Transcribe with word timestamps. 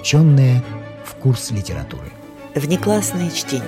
включенные 0.00 0.62
в 1.04 1.14
курс 1.16 1.50
литературы. 1.50 2.10
Внеклассное 2.54 3.30
чтение. 3.30 3.66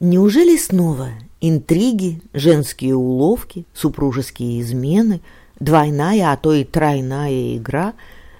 Неужели 0.00 0.56
снова 0.56 1.10
интриги, 1.42 2.22
женские 2.32 2.94
уловки, 2.94 3.66
супружеские 3.74 4.62
измены, 4.62 5.20
двойная, 5.60 6.32
а 6.32 6.36
то 6.38 6.54
и 6.54 6.64
тройная 6.64 7.58
игра, 7.58 7.92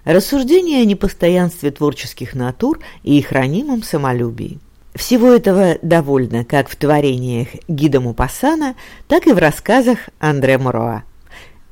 рассуждения 0.04 0.80
о 0.80 0.86
непостоянстве 0.86 1.70
творческих 1.70 2.34
натур 2.34 2.80
и 3.02 3.18
их 3.18 3.30
ранимом 3.32 3.82
самолюбии? 3.82 4.58
Всего 4.95 5.29
этого 5.29 5.77
довольно 5.82 6.46
как 6.46 6.70
в 6.70 6.77
творениях 6.77 7.48
Гида 7.68 8.00
Мупассана, 8.00 8.77
так 9.08 9.27
и 9.27 9.32
в 9.32 9.38
рассказах 9.38 9.98
Андре 10.20 10.56
Муроа. 10.56 11.04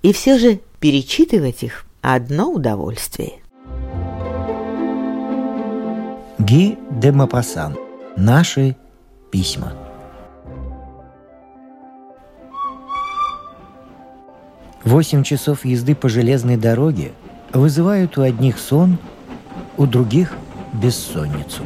И 0.03 0.13
все 0.13 0.39
же 0.39 0.61
перечитывать 0.79 1.63
их– 1.63 1.87
одно 2.03 2.53
удовольствие. 2.53 3.44
Ги 6.41 6.77
де 6.91 7.13
Мапасан. 7.13 7.77
Наши 8.17 8.77
письма. 9.31 9.73
Восемь 14.83 15.23
часов 15.23 15.65
езды 15.65 15.95
по 15.95 16.09
железной 16.09 16.57
дороге 16.57 17.13
вызывают 17.53 18.19
у 18.19 18.23
одних 18.23 18.59
сон, 18.59 18.99
у 19.77 19.87
других– 19.87 20.35
бессонницу. 20.73 21.63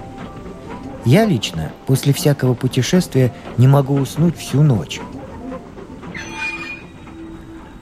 Я 1.07 1.25
лично 1.25 1.73
после 1.87 2.13
всякого 2.13 2.53
путешествия 2.53 3.33
не 3.57 3.67
могу 3.67 3.95
уснуть 3.95 4.37
всю 4.37 4.63
ночь. 4.63 5.01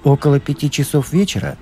Около 0.04 0.38
пяти 0.38 0.70
часов 0.70 1.12
вечера 1.12 1.56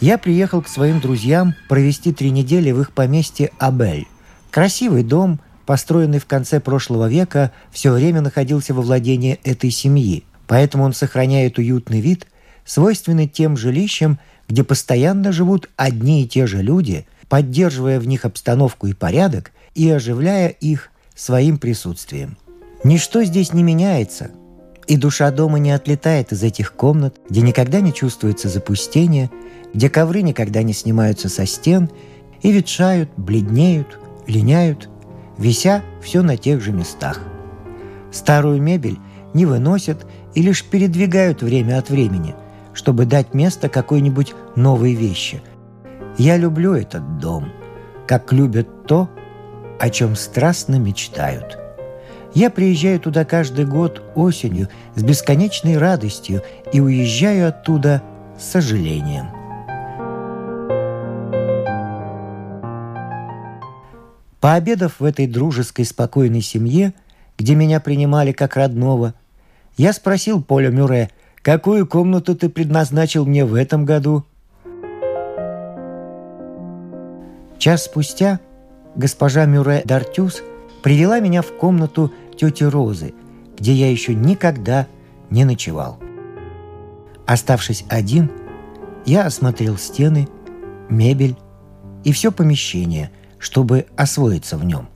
я 0.00 0.16
приехал 0.16 0.62
к 0.62 0.68
своим 0.68 1.00
друзьям 1.00 1.54
провести 1.68 2.12
три 2.12 2.30
недели 2.30 2.70
в 2.70 2.80
их 2.80 2.92
поместье 2.92 3.50
Абель. 3.58 4.06
Красивый 4.50 5.04
дом, 5.04 5.40
построенный 5.64 6.18
в 6.18 6.26
конце 6.26 6.60
прошлого 6.60 7.08
века, 7.08 7.52
все 7.70 7.92
время 7.92 8.20
находился 8.20 8.74
во 8.74 8.82
владении 8.82 9.38
этой 9.44 9.70
семьи, 9.70 10.24
поэтому 10.46 10.84
он 10.84 10.92
сохраняет 10.92 11.58
уютный 11.58 12.00
вид, 12.00 12.26
свойственный 12.64 13.28
тем 13.28 13.56
жилищам, 13.56 14.18
где 14.48 14.64
постоянно 14.64 15.30
живут 15.30 15.68
одни 15.76 16.24
и 16.24 16.28
те 16.28 16.46
же 16.46 16.62
люди, 16.62 17.06
поддерживая 17.28 18.00
в 18.00 18.08
них 18.08 18.24
обстановку 18.24 18.88
и 18.88 18.92
порядок 18.92 19.52
и 19.76 19.88
оживляя 19.88 20.48
их 20.48 20.90
своим 21.14 21.58
присутствием. 21.58 22.36
Ничто 22.82 23.22
здесь 23.22 23.52
не 23.52 23.62
меняется, 23.62 24.32
и 24.88 24.96
душа 24.96 25.30
дома 25.30 25.60
не 25.60 25.70
отлетает 25.70 26.32
из 26.32 26.42
этих 26.42 26.72
комнат, 26.72 27.20
где 27.28 27.42
никогда 27.42 27.80
не 27.80 27.94
чувствуется 27.94 28.48
запустение, 28.48 29.30
где 29.72 29.88
ковры 29.88 30.22
никогда 30.22 30.64
не 30.64 30.72
снимаются 30.72 31.28
со 31.28 31.46
стен 31.46 31.88
и 32.42 32.50
ветшают, 32.50 33.10
бледнеют, 33.16 34.00
линяют, 34.30 34.88
вися 35.38 35.82
все 36.00 36.22
на 36.22 36.36
тех 36.36 36.60
же 36.60 36.72
местах. 36.72 37.20
Старую 38.10 38.60
мебель 38.62 38.98
не 39.34 39.46
выносят 39.46 40.06
и 40.34 40.42
лишь 40.42 40.64
передвигают 40.64 41.42
время 41.42 41.78
от 41.78 41.90
времени, 41.90 42.34
чтобы 42.72 43.04
дать 43.04 43.34
место 43.34 43.68
какой-нибудь 43.68 44.34
новой 44.56 44.94
вещи. 44.94 45.42
Я 46.18 46.36
люблю 46.36 46.74
этот 46.74 47.18
дом, 47.18 47.50
как 48.06 48.32
любят 48.32 48.86
то, 48.86 49.08
о 49.78 49.90
чем 49.90 50.16
страстно 50.16 50.76
мечтают. 50.76 51.58
Я 52.34 52.50
приезжаю 52.50 53.00
туда 53.00 53.24
каждый 53.24 53.64
год 53.64 54.02
осенью 54.14 54.68
с 54.94 55.02
бесконечной 55.02 55.78
радостью 55.78 56.42
и 56.72 56.80
уезжаю 56.80 57.48
оттуда 57.48 58.02
с 58.38 58.44
сожалением. 58.44 59.39
Пообедав 64.40 65.00
в 65.00 65.04
этой 65.04 65.26
дружеской 65.26 65.84
спокойной 65.84 66.40
семье, 66.40 66.94
где 67.38 67.54
меня 67.54 67.78
принимали 67.78 68.32
как 68.32 68.56
родного, 68.56 69.14
я 69.76 69.92
спросил 69.92 70.42
Поля 70.42 70.70
Мюре, 70.70 71.10
какую 71.42 71.86
комнату 71.86 72.34
ты 72.34 72.48
предназначил 72.48 73.26
мне 73.26 73.44
в 73.44 73.54
этом 73.54 73.84
году? 73.84 74.24
Час 77.58 77.84
спустя 77.84 78.40
госпожа 78.96 79.44
Мюре 79.44 79.82
Дартюс 79.84 80.42
привела 80.82 81.20
меня 81.20 81.42
в 81.42 81.52
комнату 81.56 82.10
тети 82.36 82.64
Розы, 82.64 83.12
где 83.58 83.72
я 83.74 83.90
еще 83.90 84.14
никогда 84.14 84.86
не 85.28 85.44
ночевал. 85.44 86.00
Оставшись 87.26 87.84
один, 87.90 88.30
я 89.04 89.26
осмотрел 89.26 89.76
стены, 89.76 90.28
мебель 90.88 91.36
и 92.02 92.12
все 92.12 92.32
помещение, 92.32 93.10
чтобы 93.40 93.86
освоиться 93.96 94.56
в 94.56 94.64
нем. 94.64 94.88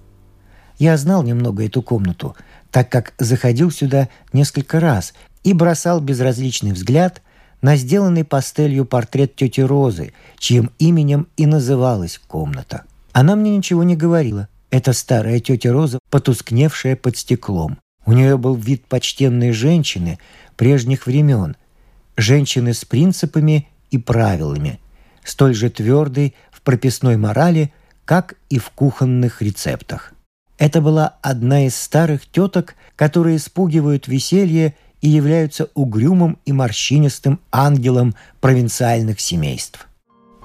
Я 0.78 0.96
знал 0.96 1.24
немного 1.24 1.64
эту 1.64 1.82
комнату, 1.82 2.36
так 2.70 2.88
как 2.90 3.14
заходил 3.18 3.72
сюда 3.72 4.08
несколько 4.32 4.78
раз 4.78 5.14
и 5.42 5.52
бросал 5.52 6.00
безразличный 6.00 6.72
взгляд 6.72 7.22
на 7.62 7.74
сделанный 7.74 8.24
пастелью 8.24 8.84
портрет 8.84 9.34
тети 9.34 9.60
Розы, 9.60 10.12
чьим 10.38 10.70
именем 10.78 11.26
и 11.36 11.46
называлась 11.46 12.20
комната– 12.28 12.84
она 13.14 13.36
мне 13.36 13.56
ничего 13.56 13.84
не 13.84 13.94
говорила. 13.94 14.48
Это 14.70 14.92
старая 14.92 15.38
тетя 15.38 15.72
Роза, 15.72 16.00
потускневшая 16.10 16.96
под 16.96 17.16
стеклом. 17.16 17.78
У 18.04 18.12
нее 18.12 18.36
был 18.36 18.56
вид 18.56 18.86
почтенной 18.86 19.52
женщины 19.52 20.18
прежних 20.56 21.06
времен. 21.06 21.56
Женщины 22.16 22.74
с 22.74 22.84
принципами 22.84 23.68
и 23.92 23.98
правилами, 23.98 24.80
столь 25.22 25.54
же 25.54 25.70
твердой 25.70 26.34
в 26.50 26.60
прописной 26.60 27.16
морали, 27.16 27.72
как 28.04 28.34
и 28.50 28.58
в 28.58 28.70
кухонных 28.70 29.42
рецептах. 29.42 30.12
Это 30.58 30.80
была 30.80 31.14
одна 31.22 31.66
из 31.66 31.76
старых 31.76 32.26
теток, 32.26 32.74
которые 32.96 33.38
спугивают 33.38 34.08
веселье 34.08 34.76
и 35.00 35.08
являются 35.08 35.68
угрюмым 35.74 36.38
и 36.44 36.52
морщинистым 36.52 37.40
ангелом 37.50 38.14
провинциальных 38.40 39.20
семейств. 39.20 39.88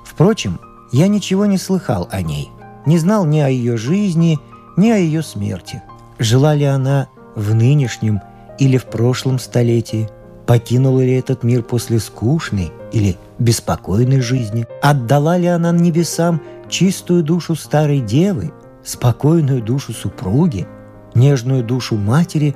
Впрочем, 0.06 0.60
я 0.92 1.08
ничего 1.08 1.46
не 1.46 1.58
слыхал 1.58 2.08
о 2.12 2.22
ней– 2.22 2.50
не 2.86 2.98
знал 2.98 3.26
ни 3.26 3.40
о 3.40 3.50
ее 3.50 3.78
жизни, 3.78 4.40
ни 4.76 4.90
о 4.90 4.98
ее 4.98 5.22
смерти. 5.22 5.82
Жила 6.18 6.56
ли 6.56 6.66
она 6.66 7.08
в 7.36 7.54
нынешнем 7.54 8.22
или 8.58 8.78
в 8.78 8.86
прошлом 8.86 9.40
столетии? 9.40 10.10
Покинула 10.48 11.02
ли 11.02 11.14
этот 11.14 11.44
мир 11.44 11.62
после 11.62 12.00
скучной 12.00 12.72
или 12.92 13.18
беспокойной 13.38 14.22
жизни? 14.22 14.66
Отдала 14.82 15.38
ли 15.38 15.46
она 15.46 15.72
небесам 15.72 16.42
чистую 16.70 17.24
душу 17.24 17.56
старой 17.56 18.00
девы, 18.00 18.54
спокойную 18.84 19.62
душу 19.62 19.94
супруги, 19.94 20.68
нежную 21.14 21.64
душу 21.64 21.98
матери 21.98 22.56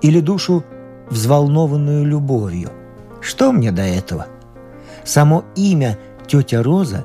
или 0.00 0.20
душу, 0.20 0.64
взволнованную 1.10 2.04
любовью? 2.06 2.70
Что 3.20 3.52
мне 3.52 3.72
до 3.72 3.82
этого? 3.82 4.26
Само 5.04 5.44
имя 5.56 5.98
тетя 6.26 6.62
Роза 6.62 7.04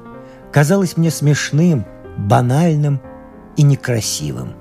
казалось 0.51 0.97
мне 0.97 1.09
смешным 1.09 1.85
банальным 2.17 3.01
и 3.57 3.63
некрасивым. 3.63 4.53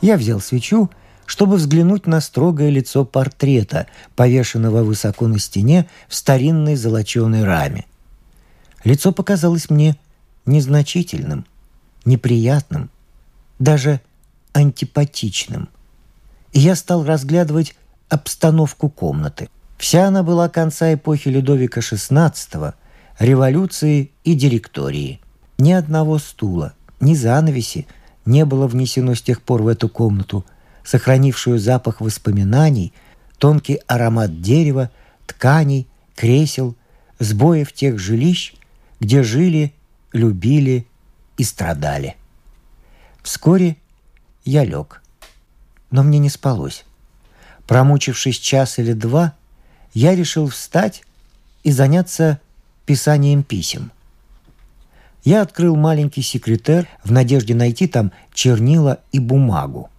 Я 0.00 0.16
взял 0.16 0.40
свечу, 0.40 0.90
чтобы 1.28 1.56
взглянуть 1.56 2.06
на 2.06 2.20
строгое 2.20 2.70
лицо 2.70 3.04
портрета, 3.04 3.86
повешенного 4.16 4.82
высоко 4.82 5.28
на 5.28 5.38
стене 5.38 5.88
в 6.08 6.16
старинной 6.16 6.74
золоченой 6.74 7.44
раме. 7.44 7.84
Лицо 8.82 9.12
показалось 9.12 9.70
мне 9.70 9.96
незначительным, 10.46 11.46
неприятным, 12.04 12.90
даже 13.60 14.00
антипатичным. 14.52 15.68
И 16.52 16.58
я 16.58 16.74
стал 16.74 17.04
разглядывать 17.04 17.76
обстановку 18.08 18.88
комнаты– 18.88 19.48
Вся 19.78 20.08
она 20.08 20.24
была 20.24 20.48
конца 20.48 20.92
эпохи 20.92 21.28
Людовика 21.28 21.80
XVI, 21.80 22.74
революции 23.20 24.10
и 24.24 24.34
директории. 24.34 25.20
Ни 25.56 25.72
одного 25.72 26.18
стула, 26.18 26.74
ни 27.00 27.14
занавеси 27.14 27.86
не 28.26 28.44
было 28.44 28.66
внесено 28.66 29.14
с 29.14 29.22
тех 29.22 29.40
пор 29.40 29.62
в 29.62 29.68
эту 29.68 29.88
комнату, 29.88 30.44
сохранившую 30.84 31.58
запах 31.58 32.00
воспоминаний, 32.00 32.92
тонкий 33.38 33.80
аромат 33.86 34.40
дерева, 34.40 34.90
тканей, 35.26 35.86
кресел, 36.14 36.74
сбоев 37.18 37.72
тех 37.72 37.98
жилищ, 37.98 38.54
где 39.00 39.22
жили, 39.22 39.72
любили 40.12 40.86
и 41.36 41.44
страдали. 41.44 42.16
Вскоре 43.22 43.76
я 44.44 44.64
лег, 44.64 45.02
но 45.90 46.02
мне 46.02 46.18
не 46.18 46.30
спалось. 46.30 46.84
Промучившись 47.66 48.38
час 48.38 48.78
или 48.78 48.94
два, 48.94 49.34
я 49.92 50.14
решил 50.14 50.48
встать 50.48 51.02
и 51.62 51.70
заняться 51.70 52.40
писанием 52.86 53.42
писем. 53.42 53.92
Я 55.24 55.42
открыл 55.42 55.76
маленький 55.76 56.22
секретер 56.22 56.88
в 57.04 57.12
надежде 57.12 57.54
найти 57.54 57.86
там 57.86 58.12
чернила 58.32 59.00
и 59.12 59.18
бумагу. 59.18 59.90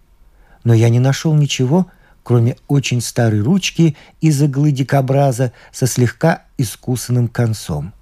Но 0.63 0.73
я 0.73 0.89
не 0.89 0.99
нашел 0.99 1.33
ничего, 1.33 1.87
кроме 2.23 2.57
очень 2.67 3.01
старой 3.01 3.41
ручки 3.41 3.97
из 4.21 4.41
иглы 4.41 4.71
дикобраза 4.71 5.51
со 5.71 5.87
слегка 5.87 6.43
искусанным 6.57 7.27
концом. 7.27 7.93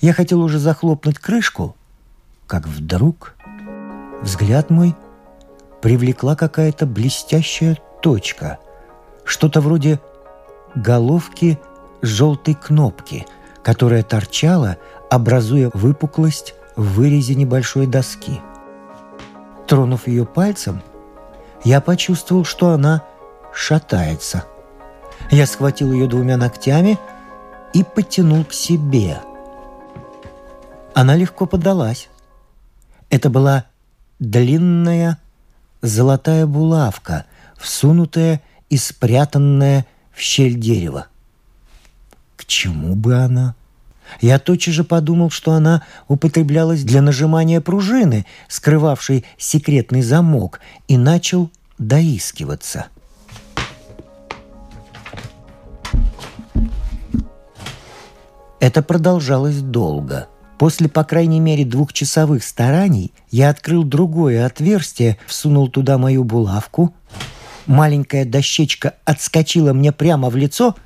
Я 0.00 0.12
хотел 0.12 0.42
уже 0.42 0.58
захлопнуть 0.58 1.18
крышку, 1.18 1.74
как 2.46 2.68
вдруг 2.68 3.34
взгляд 4.22 4.70
мой 4.70 4.94
привлекла 5.80 6.36
какая-то 6.36 6.86
блестящая 6.86 7.78
точка, 8.02 8.58
что-то 9.24 9.60
вроде 9.60 10.00
головки 10.74 11.58
желтой 12.02 12.54
кнопки, 12.54 13.26
которая 13.62 14.02
торчала, 14.02 14.76
образуя 15.10 15.70
выпуклость 15.74 16.54
в 16.76 16.94
вырезе 16.94 17.34
небольшой 17.34 17.86
доски. 17.86 18.40
Тронув 19.66 20.08
ее 20.08 20.26
пальцем, 20.26 20.82
я 21.64 21.80
почувствовал, 21.80 22.44
что 22.44 22.70
она 22.70 23.02
шатается. 23.52 24.44
Я 25.30 25.46
схватил 25.46 25.92
ее 25.92 26.06
двумя 26.06 26.36
ногтями 26.36 26.98
и 27.72 27.84
потянул 27.84 28.44
к 28.44 28.52
себе. 28.52 29.20
Она 30.94 31.14
легко 31.14 31.46
поддалась. 31.46 32.08
Это 33.10 33.30
была 33.30 33.64
длинная 34.18 35.18
золотая 35.82 36.46
булавка, 36.46 37.26
всунутая 37.56 38.40
и 38.68 38.76
спрятанная 38.76 39.86
в 40.12 40.20
щель 40.20 40.58
дерева. 40.58 41.06
К 42.36 42.44
чему 42.44 42.94
бы 42.94 43.14
она? 43.14 43.54
Я 44.20 44.38
тотчас 44.38 44.74
же 44.74 44.84
подумал, 44.84 45.30
что 45.30 45.52
она 45.52 45.82
употреблялась 46.08 46.82
для 46.82 47.02
нажимания 47.02 47.60
пружины, 47.60 48.26
скрывавшей 48.48 49.24
секретный 49.38 50.02
замок, 50.02 50.60
и 50.88 50.96
начал 50.96 51.50
доискиваться. 51.78 52.86
Это 58.60 58.82
продолжалось 58.82 59.60
долго. 59.60 60.28
После, 60.58 60.90
по 60.90 61.04
крайней 61.04 61.40
мере, 61.40 61.64
двухчасовых 61.64 62.44
стараний 62.44 63.14
я 63.30 63.48
открыл 63.48 63.82
другое 63.84 64.44
отверстие, 64.44 65.16
всунул 65.26 65.68
туда 65.68 65.96
мою 65.96 66.24
булавку. 66.24 66.94
Маленькая 67.66 68.26
дощечка 68.26 68.94
отскочила 69.06 69.72
мне 69.72 69.92
прямо 69.92 70.28
в 70.28 70.36
лицо— 70.36 70.74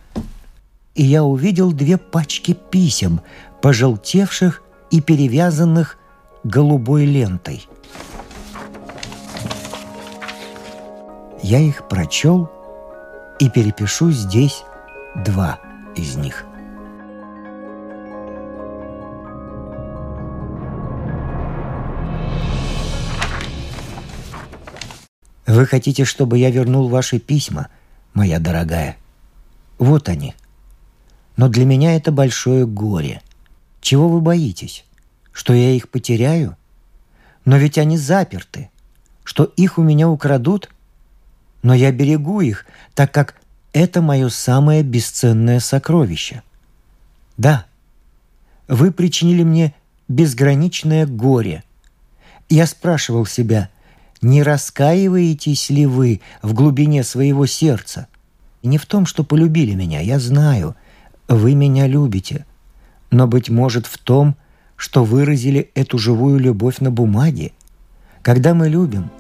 и 0.94 1.02
я 1.02 1.25
увидел 1.25 1.73
две 1.73 1.99
пачки 1.99 2.55
писем, 2.55 3.20
пожелтевших 3.61 4.62
и 4.91 5.00
перевязанных 5.00 5.99
голубой 6.44 7.05
лентой. 7.05 7.67
Я 11.43 11.58
их 11.58 11.88
прочел 11.88 12.50
и 13.38 13.50
перепишу 13.50 14.11
здесь 14.12 14.62
два 15.17 15.58
из 15.94 16.17
них. 16.17 16.44
Вы 25.47 25.67
хотите, 25.67 26.05
чтобы 26.05 26.38
я 26.38 26.50
вернул 26.50 26.88
ваши 26.88 27.19
письма, 27.19 27.69
моя 28.14 28.38
дорогая? 28.38 28.97
Вот 29.79 30.08
они– 30.08 30.35
но 31.36 31.48
для 31.48 31.64
меня 31.64 31.96
это 31.96 32.12
большое 32.12 32.66
горе. 32.66 33.22
Чего 33.81 34.08
вы 34.08 34.20
боитесь? 34.20 34.84
Что 35.32 35.52
я 35.52 35.72
их 35.72 35.88
потеряю? 35.88 36.56
Но 37.44 37.56
ведь 37.56 37.76
они 37.76 37.98
заперты. 37.98 38.70
Что 39.25 39.44
их 39.44 39.78
у 39.78 39.82
меня 39.82 40.08
украдут? 40.08 40.70
Но 41.62 41.75
я 41.75 41.92
берегу 41.92 42.40
их, 42.40 42.66
так 42.94 43.12
как 43.12 43.36
это 43.72 44.00
мое 44.00 44.28
самое 44.28 44.82
бесценное 44.82 45.60
сокровище. 45.60 46.42
Да, 47.37 47.66
вы 48.69 48.92
причинили 48.92 49.42
мне 49.42 49.75
безграничное 50.06 51.06
горе. 51.06 51.64
Я 52.48 52.66
спрашивал 52.66 53.26
себя, 53.26 53.70
не 54.22 54.42
раскаиваетесь 54.42 55.70
ли 55.70 55.87
вы 55.87 56.20
в 56.42 56.54
глубине 56.54 57.02
своего 57.02 57.46
сердца? 57.46 58.06
не 58.62 58.78
в 58.78 58.87
том, 58.87 59.04
что 59.04 59.25
полюбили 59.25 59.75
меня, 59.75 60.00
я 60.00 60.19
знаю– 60.19 60.75
вы 61.29 61.55
меня 61.55 61.87
любите, 61.87 62.47
но, 63.11 63.26
быть 63.26 63.49
может, 63.49 63.87
в 63.87 63.99
том, 63.99 64.37
что 64.76 65.05
выразили 65.05 65.71
эту 65.75 65.99
живую 65.99 66.38
любовь 66.38 66.81
на 66.81 66.91
бумаге. 66.91 67.53
Когда 68.23 68.55
мы 68.55 68.69
любим, 68.69 69.11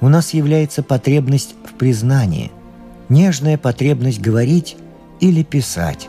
у 0.00 0.08
нас 0.08 0.34
является 0.34 0.82
потребность 0.82 1.54
в 1.64 1.74
признании, 1.74 2.50
нежная 3.08 3.56
потребность 3.56 4.20
говорить 4.20 4.76
или 5.20 5.42
писать. 5.42 6.08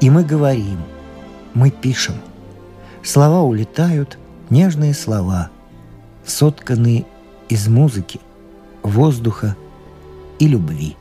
И 0.00 0.10
мы 0.10 0.24
говорим, 0.24 0.78
мы 1.54 1.70
пишем. 1.70 2.14
Слова 3.02 3.42
улетают, 3.42 4.18
нежные 4.50 4.94
слова, 4.94 5.50
сотканные 6.24 7.04
из 7.48 7.68
музыки, 7.68 8.20
воздуха 8.82 9.56
и 10.38 10.46
любви, 10.46 10.96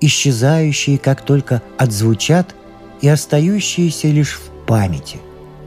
исчезающие, 0.00 0.98
как 0.98 1.22
только 1.22 1.62
отзвучат 1.78 2.54
и 3.00 3.08
остающиеся 3.08 4.08
лишь 4.08 4.38
в 4.38 4.50
памяти. 4.66 5.18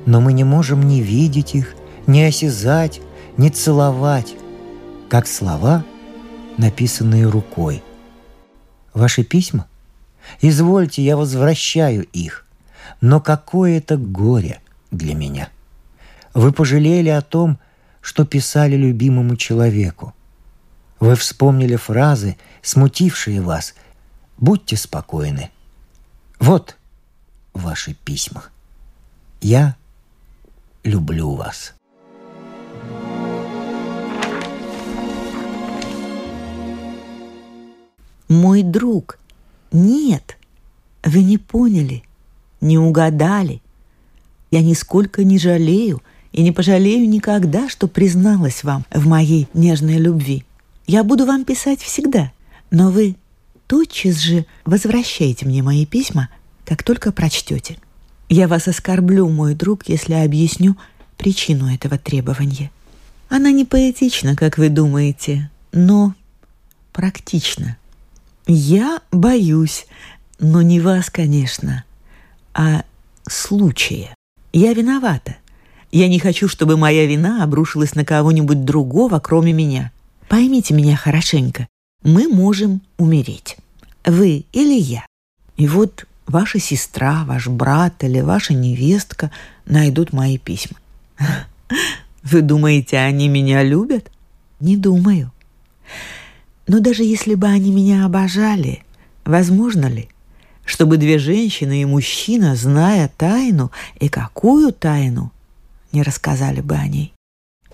Но 0.05 0.21
мы 0.21 0.33
не 0.33 0.43
можем 0.43 0.87
ни 0.87 0.99
видеть 0.99 1.55
их, 1.55 1.75
ни 2.07 2.21
осязать, 2.21 3.01
ни 3.37 3.49
целовать, 3.49 4.35
как 5.09 5.27
слова, 5.27 5.83
написанные 6.57 7.27
рукой. 7.27 7.83
Ваши 8.93 9.23
письма? 9.23 9.67
Извольте, 10.41 11.01
я 11.01 11.17
возвращаю 11.17 12.03
их. 12.03 12.45
Но 13.01 13.19
какое 13.19 13.77
это 13.77 13.97
горе 13.97 14.59
для 14.91 15.15
меня. 15.15 15.49
Вы 16.33 16.51
пожалели 16.51 17.09
о 17.09 17.21
том, 17.21 17.59
что 18.01 18.25
писали 18.25 18.75
любимому 18.75 19.35
человеку. 19.35 20.13
Вы 20.99 21.15
вспомнили 21.15 21.75
фразы, 21.75 22.37
смутившие 22.61 23.41
вас. 23.41 23.73
Будьте 24.37 24.77
спокойны. 24.77 25.49
Вот– 26.39 26.77
ваши 27.53 27.93
письма. 27.93 28.45
Я 29.41 29.75
люблю 30.83 31.31
вас. 31.31 31.73
Мой 38.27 38.63
друг, 38.63 39.19
нет, 39.71 40.37
вы 41.03 41.23
не 41.23 41.37
поняли, 41.37 42.03
не 42.61 42.77
угадали. 42.77 43.61
Я 44.49 44.61
нисколько 44.61 45.23
не 45.23 45.37
жалею 45.37 46.01
и 46.31 46.41
не 46.41 46.51
пожалею 46.51 47.07
никогда, 47.07 47.69
что 47.69 47.87
призналась 47.87 48.63
вам 48.63 48.85
в 48.91 49.05
моей 49.07 49.47
нежной 49.53 49.97
любви. 49.97 50.45
Я 50.87 51.03
буду 51.03 51.25
вам 51.25 51.45
писать 51.45 51.81
всегда, 51.81 52.31
но 52.71 52.89
вы 52.89 53.15
тотчас 53.67 54.17
же 54.17 54.45
возвращайте 54.65 55.45
мне 55.45 55.61
мои 55.61 55.85
письма– 55.85 56.29
как 56.73 56.81
только 56.81 57.11
прочтете. 57.11 57.77
Я 58.29 58.47
вас 58.47 58.67
оскорблю, 58.67 59.29
мой 59.29 59.53
друг, 59.53 59.87
если 59.87 60.13
объясню 60.13 60.75
причину 61.17 61.71
этого 61.71 61.99
требования. 61.99 62.71
Она 63.29 63.51
не 63.51 63.63
поэтична, 63.63 64.35
как 64.35 64.57
вы 64.57 64.69
думаете, 64.69 65.51
но 65.71 66.15
практична. 66.91 67.77
Я 68.47 69.01
боюсь, 69.11 69.85
но 70.39 70.63
не 70.63 70.81
вас, 70.81 71.11
конечно, 71.11 71.83
а 72.55 72.85
случая. 73.29 74.15
Я 74.51 74.73
виновата. 74.73 75.35
Я 75.91 76.07
не 76.07 76.17
хочу, 76.17 76.47
чтобы 76.47 76.75
моя 76.75 77.05
вина 77.05 77.43
обрушилась 77.43 77.93
на 77.93 78.03
кого-нибудь 78.03 78.65
другого, 78.65 79.19
кроме 79.19 79.53
меня. 79.53 79.91
Поймите 80.27 80.73
меня 80.73 80.95
хорошенько. 80.95 81.67
Мы 82.03 82.27
можем 82.27 82.81
умереть. 82.97 83.57
Вы 84.05 84.45
или 84.53 84.73
я. 84.73 85.05
И 85.55 85.67
вот 85.67 86.07
ваша 86.27 86.59
сестра, 86.59 87.23
ваш 87.25 87.47
брат 87.47 88.03
или 88.03 88.21
ваша 88.21 88.53
невестка 88.53 89.31
найдут 89.65 90.13
мои 90.13 90.37
письма. 90.37 90.77
Вы 92.23 92.41
думаете, 92.41 92.97
они 92.97 93.27
меня 93.27 93.63
любят? 93.63 94.09
Не 94.59 94.77
думаю. 94.77 95.31
Но 96.67 96.79
даже 96.79 97.03
если 97.03 97.35
бы 97.35 97.47
они 97.47 97.71
меня 97.71 98.05
обожали, 98.05 98.83
возможно 99.25 99.87
ли, 99.87 100.09
чтобы 100.65 100.97
две 100.97 101.19
женщины 101.19 101.81
и 101.81 101.85
мужчина, 101.85 102.55
зная 102.55 103.09
тайну, 103.17 103.71
и 103.99 104.07
какую 104.07 104.71
тайну, 104.71 105.31
не 105.91 106.01
рассказали 106.03 106.61
бы 106.61 106.75
о 106.75 106.87
ней? 106.87 107.12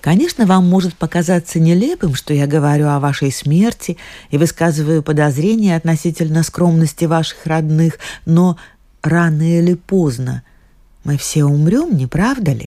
Конечно, 0.02 0.46
вам 0.46 0.68
может 0.68 0.96
показаться 0.96 1.60
нелепым, 1.60 2.16
что 2.16 2.34
я 2.34 2.48
говорю 2.48 2.88
о 2.88 3.00
вашей 3.00 3.32
смерти 3.32 3.98
и 4.30 4.38
высказываю 4.38 5.04
подозрения 5.04 5.76
относительно 5.76 6.44
скромности 6.44 7.06
ваших 7.06 7.46
родных, 7.46 8.00
но 8.26 8.58
рано 9.02 9.60
или 9.60 9.74
поздно 9.74 10.44
мы 11.04 11.18
все 11.18 11.44
умрем, 11.44 11.98
не 11.98 12.08
правда 12.08 12.54
ли? 12.54 12.66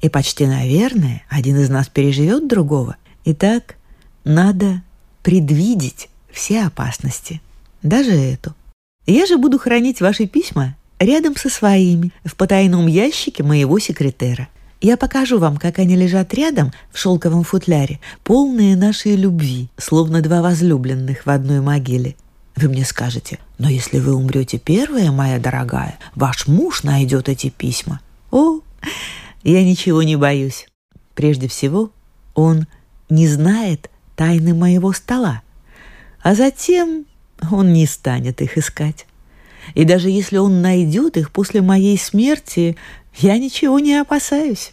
И 0.00 0.08
почти, 0.08 0.46
наверное, 0.46 1.22
один 1.28 1.60
из 1.60 1.68
нас 1.68 1.88
переживет 1.88 2.48
другого. 2.48 2.96
Итак, 3.24 3.76
надо 4.24 4.82
предвидеть 5.22 6.08
все 6.32 6.64
опасности. 6.64 7.40
даже 7.82 8.10
эту. 8.10 8.54
Я 9.06 9.26
же 9.26 9.36
буду 9.36 9.58
хранить 9.58 10.00
ваши 10.00 10.26
письма 10.26 10.76
рядом 10.98 11.36
со 11.36 11.48
своими 11.48 12.12
в 12.24 12.36
потайном 12.36 12.86
ящике 12.86 13.42
моего 13.42 13.78
секретера. 13.78 14.48
Я 14.82 14.96
покажу 14.96 15.38
вам, 15.38 15.58
как 15.58 15.78
они 15.78 15.94
лежат 15.94 16.34
рядом 16.34 16.72
в 16.90 16.98
шелковом 16.98 17.44
футляре, 17.44 18.00
полные 18.24 18.74
нашей 18.74 19.14
любви, 19.14 19.68
словно 19.76 20.22
два 20.22 20.42
возлюбленных 20.42 21.24
в 21.24 21.30
одной 21.30 21.60
могиле. 21.60 22.16
Вы 22.56 22.68
мне 22.68 22.84
скажете, 22.84 23.38
но 23.58 23.70
если 23.70 24.00
вы 24.00 24.12
умрете 24.12 24.58
первая, 24.58 25.12
моя 25.12 25.38
дорогая, 25.38 26.00
ваш 26.16 26.48
муж 26.48 26.82
найдет 26.82 27.28
эти 27.28 27.48
письма. 27.48 28.00
О, 28.32 28.58
я 29.44 29.64
ничего 29.64 30.02
не 30.02 30.16
боюсь. 30.16 30.66
Прежде 31.14 31.46
всего, 31.46 31.92
он 32.34 32.66
не 33.08 33.28
знает 33.28 33.88
тайны 34.16 34.52
моего 34.52 34.92
стола, 34.92 35.42
а 36.24 36.34
затем 36.34 37.06
он 37.52 37.72
не 37.72 37.86
станет 37.86 38.42
их 38.42 38.58
искать. 38.58 39.06
И 39.74 39.84
даже 39.84 40.10
если 40.10 40.38
он 40.38 40.60
найдет 40.60 41.16
их 41.16 41.30
после 41.30 41.62
моей 41.62 41.96
смерти, 41.96 42.76
я 43.16 43.38
ничего 43.38 43.78
не 43.78 43.94
опасаюсь. 43.94 44.72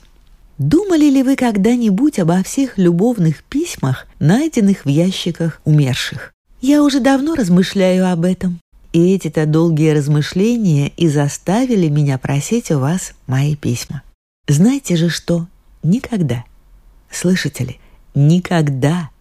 Думали 0.58 1.05
ли 1.05 1.24
вы 1.24 1.36
когда-нибудь 1.36 2.19
обо 2.19 2.43
всех 2.43 2.77
любовных 2.77 3.43
письмах, 3.43 4.08
найденных 4.19 4.86
в 4.86 4.89
ящиках 4.89 5.62
умерших? 5.63 6.34
Я 6.62 6.84
уже 6.84 7.00
давно 7.00 7.36
размышляю 7.36 8.12
об 8.12 8.25
этом. 8.25 8.60
И 8.91 9.13
эти-то 9.13 9.46
долгие 9.46 9.91
размышления 9.91 10.89
и 10.98 11.08
заставили 11.08 11.88
меня 11.88 12.17
просить 12.17 12.72
у 12.72 12.79
вас 12.79 13.13
мои 13.27 13.55
письма. 13.55 14.01
Знаете 14.48 14.96
же 14.96 15.10
что? 15.10 15.48
Никогда, 15.84 16.43
слышите 17.10 17.63
ли, 17.63 17.79
никогда 18.13 19.12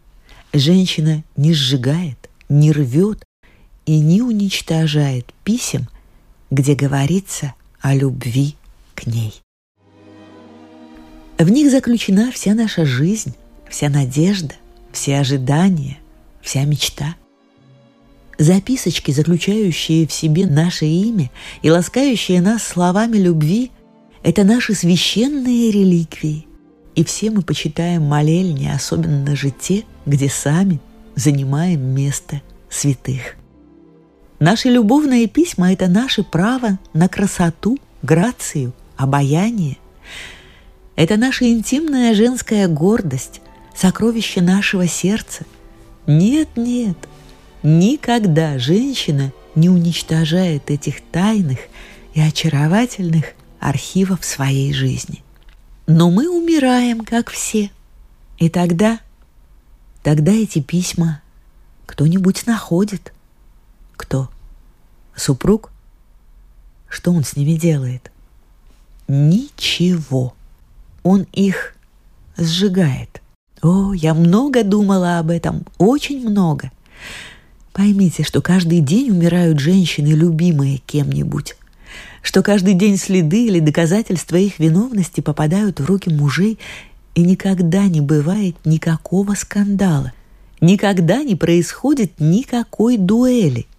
женщина 0.53 1.23
не 1.37 1.53
сжигает, 1.53 2.29
не 2.49 2.73
рвет 2.73 3.25
и 3.87 4.01
не 4.01 4.23
уничтожает 4.23 5.33
писем, 5.45 5.87
где 6.51 6.75
говорится 6.75 7.55
о 7.81 7.95
любви 7.95 8.57
к 8.99 9.07
ней. 9.07 9.33
В 11.39 11.49
них 11.51 11.71
заключена 11.71 12.33
вся 12.33 12.55
наша 12.55 12.85
жизнь, 12.85 13.35
вся 13.69 13.89
надежда, 13.89 14.55
все 14.93 15.19
ожидания, 15.19 15.99
вся 16.43 16.65
мечта. 16.65 17.15
Записочки, 18.39 19.13
заключающие 19.13 20.07
в 20.07 20.13
себе 20.13 20.47
наше 20.47 20.87
имя 20.87 21.31
и 21.63 21.71
ласкающие 21.71 22.41
нас 22.41 22.63
словами 22.63 23.19
любви, 23.19 23.71
это 24.25 24.43
наши 24.43 24.75
священные 24.75 25.71
реликвии. 25.71 26.47
И 26.97 27.05
все 27.05 27.31
мы 27.31 27.43
почитаем 27.43 28.03
молельни, 28.03 28.69
особенно 28.69 29.37
же 29.37 29.51
те, 29.51 29.85
где 30.07 30.29
сами 30.29 30.81
занимаем 31.15 31.81
место 31.81 32.43
святых. 32.69 33.37
Наши 34.41 34.69
любовные 34.69 35.29
письма– 35.29 35.73
это 35.75 35.87
наше 35.89 36.25
право 36.25 36.79
на 36.93 37.09
красоту, 37.09 37.79
грацию, 38.03 38.73
обаяние. 38.99 39.79
Это 40.97 41.17
наша 41.17 41.51
интимная 41.51 42.15
женская 42.15 42.69
гордость, 42.69 43.41
сокровище 43.75 44.43
нашего 44.43 44.87
сердца. 44.87 45.45
Нет, 46.07 46.51
нет, 46.57 46.99
никогда 47.63 48.59
женщина 48.59 49.33
не 49.55 49.71
уничтожает 49.71 50.71
этих 50.71 51.01
тайных 51.01 51.61
и 52.13 52.21
очаровательных 52.21 53.33
архивов 53.61 54.25
своей 54.25 54.75
жизни. 54.75 55.23
Но 55.87 56.11
мы 56.11 56.29
умираем, 56.29 57.01
как 57.05 57.31
все. 57.31 57.71
И 58.37 58.51
тогда, 58.51 59.01
тогда 60.03 60.33
эти 60.33 60.61
письма 60.61 61.23
кто-нибудь 61.87 62.47
находит– 62.47 63.15
кто? 63.99 64.31
Супруг? 65.15 65.71
Что 66.89 67.13
он 67.13 67.25
с 67.25 67.37
ними 67.37 67.59
делает? 67.59 68.11
Ничего. 69.09 70.35
Он 71.03 71.27
их 71.33 71.75
сжигает. 72.37 73.23
О, 73.63 73.93
я 73.93 74.15
много 74.15 74.63
думала 74.63 75.19
об 75.19 75.31
этом, 75.31 75.65
очень 75.79 76.21
много. 76.29 76.71
Поймите, 77.73 78.23
что 78.23 78.41
каждый 78.41 78.81
день 78.81 79.11
умирают 79.11 79.59
женщины, 79.59 80.09
любимые 80.09 80.79
кем-нибудь, 80.87 81.57
что 82.23 82.43
каждый 82.43 82.75
день 82.75 82.97
следы 82.97 83.47
или 83.47 83.61
доказательства 83.61 84.37
их 84.37 84.59
виновности 84.59 85.21
попадают 85.21 85.81
в 85.81 85.87
руки 85.87 86.11
мужей, 86.11 86.59
и 87.15 87.23
никогда 87.23 87.87
не 87.87 88.01
бывает 88.01 88.55
никакого 88.65 89.35
скандала, 89.35 90.13
никогда 90.61 91.25
не 91.25 91.35
происходит 91.35 92.21
никакой 92.21 92.97
дуэли– 92.97 93.67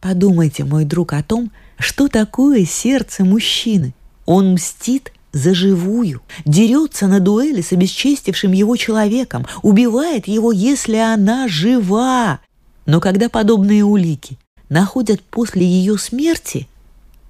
Подумайте, 0.00 0.64
мой 0.64 0.84
друг, 0.86 1.12
о 1.12 1.22
том, 1.22 1.50
что 1.78 2.08
такое 2.08 2.64
сердце 2.64 3.24
мужчины. 3.24 3.94
Он 4.30 4.52
мстит 4.52 5.12
за 5.32 5.54
живую, 5.54 6.22
дерется 6.44 7.08
на 7.08 7.18
дуэли 7.18 7.62
с 7.62 7.72
обесчестившим 7.72 8.52
его 8.52 8.76
человеком, 8.76 9.44
убивает 9.62 10.28
его, 10.28 10.52
если 10.52 10.98
она 10.98 11.48
жива. 11.48 12.38
Но 12.86 13.00
когда 13.00 13.28
подобные 13.28 13.82
улики 13.82 14.38
находят 14.68 15.20
после 15.20 15.66
ее 15.66 15.98
смерти, 15.98 16.68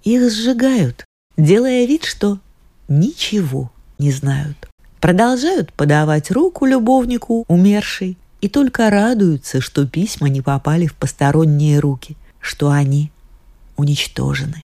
их 0.05 0.31
сжигают, 0.31 1.07
делая 1.39 1.87
вид, 1.87 2.05
что 2.05 2.39
ничего 2.87 3.73
не 3.99 4.13
знают. 4.13 4.69
Продолжают 5.01 5.73
подавать 5.73 6.31
руку 6.31 6.67
любовнику 6.67 7.47
умершей 7.49 8.19
и 8.43 8.49
только 8.51 8.91
радуются, 8.91 9.63
что 9.63 9.87
письма 9.87 10.29
не 10.29 10.43
попали 10.43 10.87
в 10.87 10.95
посторонние 10.95 11.79
руки– 11.79 12.19
что 12.41 12.71
они 12.71 13.11
уничтожены. 13.77 14.63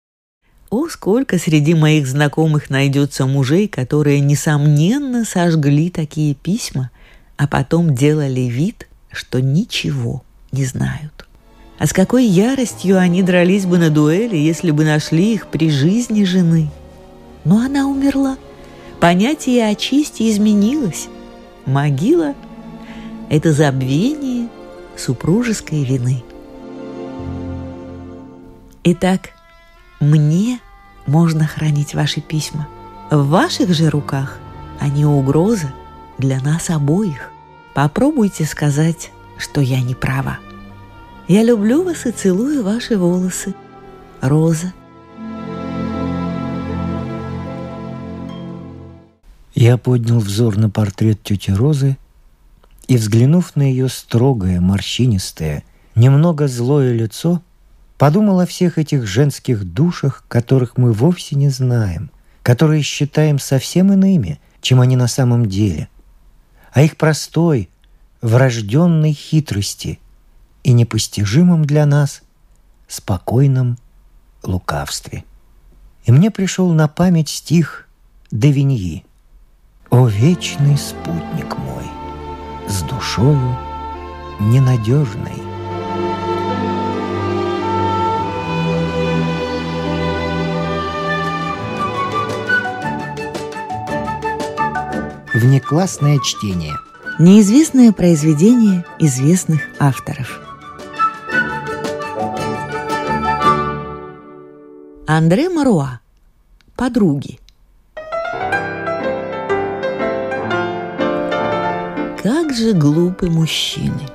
О, 0.76 0.88
сколько 0.90 1.38
среди 1.38 1.73
моих 1.73 2.06
знакомых 2.06 2.68
найдется 2.68 3.25
мужей, 3.25 3.66
которые, 3.66 4.21
несомненно, 4.21 5.25
сожгли 5.25 5.88
такие 5.88 6.35
письма, 6.35 6.90
а 7.38 7.49
потом 7.49 7.95
делали 7.95 8.42
вид, 8.42 8.87
что 9.11 9.40
ничего 9.40 10.23
не 10.52 10.66
знают. 10.66 11.26
А 11.78 11.87
с 11.87 11.95
какой 11.95 12.26
яростью 12.26 12.99
они 12.99 13.23
дрались 13.23 13.64
бы 13.64 13.78
на 13.78 13.88
дуэли, 13.88 14.37
если 14.37 14.71
бы 14.71 14.85
нашли 14.85 15.33
их 15.33 15.47
при 15.47 15.71
жизни 15.71 16.25
жены. 16.25 16.68
Но 17.47 17.61
она 17.61 17.87
умерла. 17.87 18.37
Понятие 19.00 19.66
о 19.68 19.75
чести 19.76 20.30
изменилось. 20.30 21.09
Могила– 21.64 22.35
это 23.30 23.54
забвение 23.54 24.50
супружеской 24.95 25.85
вины– 25.85 26.23
Итак, 28.88 29.30
мне 29.99 30.61
можно 31.07 31.47
хранить 31.47 31.95
ваши 31.95 32.21
письма. 32.21 32.69
В 33.11 33.29
ваших 33.29 33.73
же 33.73 33.89
руках 33.89 34.39
они 34.81 35.05
угроза 35.05 35.73
для 36.19 36.41
нас 36.41 36.71
обоих. 36.71 37.31
Попробуйте 37.75 38.45
сказать, 38.45 39.11
что 39.39 39.61
я 39.61 39.81
не 39.81 39.95
права. 39.95 40.39
Я 41.29 41.43
люблю 41.43 41.83
вас 41.85 42.07
и 42.07 42.11
целую 42.11 42.63
ваши 42.65 42.97
волосы. 42.97 43.55
Роза. 44.21 44.73
Я 49.55 49.79
поднял 49.79 50.19
взор 50.19 50.57
на 50.59 50.69
портрет 50.69 51.23
тети 51.23 51.51
Розы 51.51 51.97
и, 52.89 52.97
взглянув 52.97 53.57
на 53.57 53.63
ее 53.63 53.89
строгое, 53.89 54.61
морщинистое, 54.61 55.65
немного 55.95 56.47
злое 56.47 56.93
лицо, 56.93 57.43
Подумал 57.99 58.41
о 58.41 58.47
всех 58.47 58.79
этих 58.79 59.07
женских 59.07 59.65
душах, 59.65 60.25
которых 60.29 60.76
мы 60.76 60.93
вовсе 60.93 61.37
не 61.37 61.49
знаем, 61.49 62.11
которые 62.43 62.83
считаем 62.83 63.38
совсем 63.38 63.93
иными, 63.93 64.38
чем 64.61 64.81
они 64.81 64.97
на 64.97 65.09
самом 65.09 65.47
деле, 65.47 65.88
о 66.73 66.83
их 66.83 66.97
простой, 66.97 67.71
врожденной 68.21 69.12
хитрости 69.12 69.99
и 70.62 70.73
непостижимом 70.73 71.65
для 71.65 71.87
нас 71.87 72.23
спокойном 72.87 73.79
лукавстве. 74.43 75.25
И 76.05 76.12
мне 76.12 76.31
пришел 76.31 76.73
на 76.73 76.88
память 76.88 77.29
стих 77.29 77.88
Девиньи 78.31 79.05
«О 79.91 80.07
вечный 80.07 80.76
спутник 80.76 81.57
мой, 81.57 81.85
с 82.69 82.83
душою 82.83 83.57
ненадежной, 84.41 85.56
Внеклассное 95.37 96.19
чтение. 96.19 96.73
Неизвестное 97.19 97.93
произведение 97.93 98.87
известных 98.99 99.61
авторов. 99.78 100.40
Андре 105.07 105.50
Маруа. 105.50 106.00
Подруги. 106.75 107.38
Как 112.23 112.55
же 112.55 112.73
глупы 112.73 113.28
мужчины. 113.28 114.09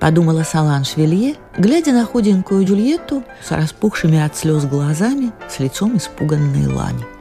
подумала 0.00 0.42
Саланж 0.42 0.96
Вилье, 0.96 1.36
глядя 1.56 1.92
на 1.92 2.04
худенькую 2.04 2.66
Джульетту 2.66 3.22
с 3.44 3.52
распухшими 3.52 4.18
от 4.18 4.36
слез 4.36 4.64
глазами, 4.64 5.30
с 5.48 5.60
лицом 5.60 5.98
испуганной 5.98 6.66
Лани. 6.66 7.17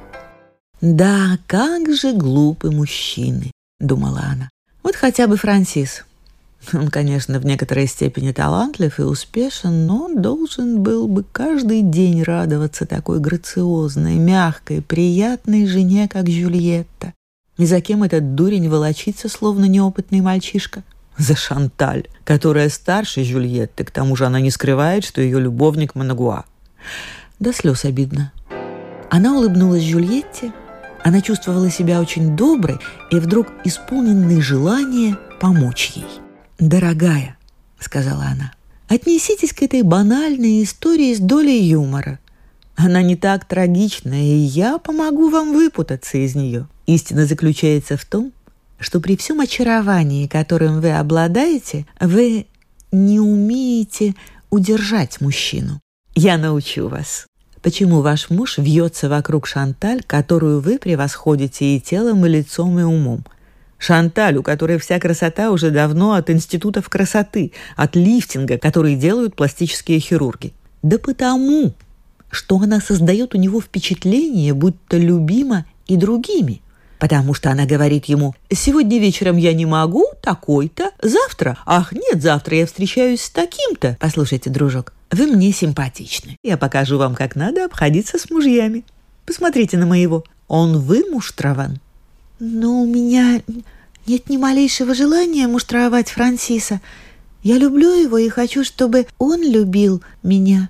«Да, 0.82 1.40
как 1.48 1.94
же 1.94 2.14
глупы 2.14 2.70
мужчины!»— 2.70 3.52
думала 3.80 4.22
она. 4.32 4.50
«Вот 4.84 4.96
хотя 4.96 5.28
бы 5.28 5.36
Франсис. 5.36 6.06
Он, 6.74 6.90
конечно, 6.90 7.40
в 7.40 7.46
некоторой 7.46 7.88
степени 7.88 8.32
талантлив 8.32 9.00
и 9.00 9.04
успешен, 9.04 9.88
но 9.88 10.10
должен 10.14 10.82
был 10.84 11.08
бы 11.08 11.24
каждый 11.24 11.82
день 11.82 12.24
радоваться 12.24 12.86
такой 12.86 13.20
грациозной, 13.20 14.16
мягкой, 14.16 14.82
приятной 14.82 15.66
жене, 15.66 16.08
как 16.08 16.30
Жюльетта. 16.30 17.14
И 17.58 17.66
за 17.66 17.82
кем 17.82 18.04
этот 18.04 18.36
дурень 18.36 18.70
волочится, 18.70 19.30
словно 19.30 19.66
неопытный 19.66 20.22
мальчишка? 20.22 20.84
За 21.18 21.36
Шанталь, 21.36 22.08
которая 22.24 22.70
старше 22.70 23.24
Жюльетты, 23.24 23.84
к 23.84 23.92
тому 23.92 24.16
же 24.16 24.26
она 24.26 24.40
не 24.40 24.52
скрывает, 24.52 25.04
что 25.04 25.22
ее 25.22 25.40
любовник 25.40 25.96
Манагуа. 25.96 26.46
До 27.40 27.54
слез 27.54 27.86
обидно. 27.86 28.32
Она 29.10 29.36
улыбнулась 29.38 29.84
Жюльетте, 29.84 30.52
она 31.08 31.22
чувствовала 31.22 31.72
себя 31.72 32.02
очень 32.02 32.36
доброй 32.36 32.80
и 33.12 33.20
вдруг 33.20 33.48
исполненной 33.64 34.42
желания 34.42 35.18
помочь 35.40 35.94
ей. 35.96 36.06
«Дорогая»,— 36.60 37.38
сказала 37.80 38.26
она,— 38.26 38.52
«отнеситесь 38.90 39.54
к 39.54 39.62
этой 39.62 39.84
банальной 39.84 40.62
истории 40.64 41.14
с 41.14 41.20
долей 41.20 41.64
юмора. 41.64 42.20
Она 42.76 43.04
не 43.04 43.16
так 43.16 43.46
трагична, 43.46 44.22
и 44.22 44.36
я 44.36 44.80
помогу 44.80 45.30
вам 45.30 45.54
выпутаться 45.54 46.18
из 46.18 46.36
нее. 46.36 46.68
Истина 46.88 47.26
заключается 47.26 47.96
в 47.96 48.04
том, 48.04 48.34
что 48.78 49.00
при 49.00 49.16
всем 49.16 49.40
очаровании, 49.40 50.28
которым 50.28 50.82
вы 50.82 50.92
обладаете, 50.92 51.86
вы 52.02 52.48
не 52.92 53.22
умеете 53.22 54.14
удержать 54.50 55.22
мужчину. 55.22 55.80
Я 56.16 56.38
научу 56.38 56.90
вас. 56.90 57.28
Почему 57.68 58.00
ваш 58.00 58.30
муж 58.30 58.60
вьется 58.60 59.10
вокруг 59.10 59.46
Шанталь, 59.46 60.02
которую 60.02 60.62
вы 60.62 60.80
превосходите 60.80 61.76
и 61.76 61.82
телом, 61.82 62.26
и 62.26 62.30
лицом, 62.30 62.80
и 62.80 62.84
умом? 62.84 63.26
Шанталь, 63.78 64.38
у 64.38 64.42
которой 64.42 64.78
вся 64.78 65.02
красота 65.02 65.52
уже 65.52 65.70
давно 65.70 66.14
от 66.14 66.30
институтов 66.30 66.88
красоты, 66.88 67.52
от 67.76 67.98
лифтинга, 67.98 68.58
которые 68.58 68.96
делают 68.96 69.36
пластические 69.36 70.00
хирурги. 70.00 70.54
Да 70.82 70.98
потому, 70.98 71.74
что 72.32 72.56
она 72.56 72.80
создает 72.80 73.36
у 73.36 73.38
него 73.38 73.60
впечатление, 73.60 74.54
будто 74.54 74.98
любима 74.98 75.66
и 75.88 75.98
другими. 75.98 76.62
Потому 77.00 77.34
что 77.34 77.52
она 77.52 77.66
говорит 77.66 78.06
ему, 78.06 78.36
«Сегодня 78.52 79.00
вечером 79.00 79.38
я 79.38 79.54
не 79.54 79.66
могу, 79.66 80.06
такой-то, 80.22 80.92
завтра, 81.02 81.58
ах, 81.66 81.92
нет, 81.92 82.22
завтра 82.22 82.58
я 82.58 82.66
встречаюсь 82.66 83.22
с 83.22 83.30
таким-то». 83.30 83.98
Послушайте, 84.00 84.50
дружок, 84.50 84.94
вы 85.12 85.28
мне 85.28 85.52
симпатичны. 85.52 86.38
Я 86.44 86.58
покажу 86.58 86.98
вам, 86.98 87.16
как 87.16 87.36
надо 87.36 87.66
обходиться 87.66 88.18
с 88.18 88.30
мужьями. 88.30 88.84
Посмотрите 89.26 89.78
на 89.78 89.86
моего. 89.86 90.24
Он 90.48 90.80
вымуштрован. 90.80 91.80
Но 92.40 92.82
у 92.82 92.86
меня 92.86 93.42
нет 94.06 94.30
ни 94.30 94.38
малейшего 94.38 94.94
желания 94.94 95.48
муштровать 95.48 96.10
Франсиса. 96.10 96.82
Я 97.44 97.58
люблю 97.58 97.94
его 97.94 98.18
и 98.18 98.30
хочу, 98.30 98.64
чтобы 98.64 99.08
он 99.18 99.42
любил 99.42 100.02
меня. 100.24 100.70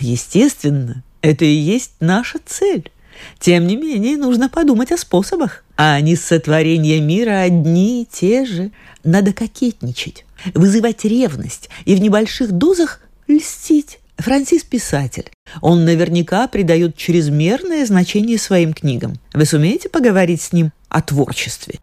Естественно, 0.00 1.02
это 1.22 1.44
и 1.44 1.54
есть 1.54 1.92
наша 2.00 2.38
цель. 2.44 2.90
Тем 3.38 3.66
не 3.66 3.76
менее, 3.76 4.16
нужно 4.16 4.48
подумать 4.48 4.92
о 4.92 4.96
способах. 4.96 5.64
А 5.76 5.94
они 5.94 6.16
сотворения 6.16 7.00
мира 7.00 7.40
одни 7.40 8.02
и 8.02 8.06
те 8.06 8.44
же. 8.44 8.70
Надо 9.04 9.32
кокетничать, 9.32 10.24
вызывать 10.54 11.04
ревность 11.04 11.70
и 11.84 11.94
в 11.94 12.00
небольших 12.00 12.52
дозах 12.52 13.00
льстить. 13.26 14.00
Франсис– 14.18 14.62
писатель. 14.64 15.30
Он 15.60 15.84
наверняка 15.84 16.48
придает 16.48 16.96
чрезмерное 16.96 17.86
значение 17.86 18.36
своим 18.36 18.72
книгам. 18.72 19.14
Вы 19.32 19.44
сумеете 19.44 19.88
поговорить 19.88 20.42
с 20.42 20.52
ним 20.52 20.72
о 20.88 21.02
творчестве? 21.02 21.78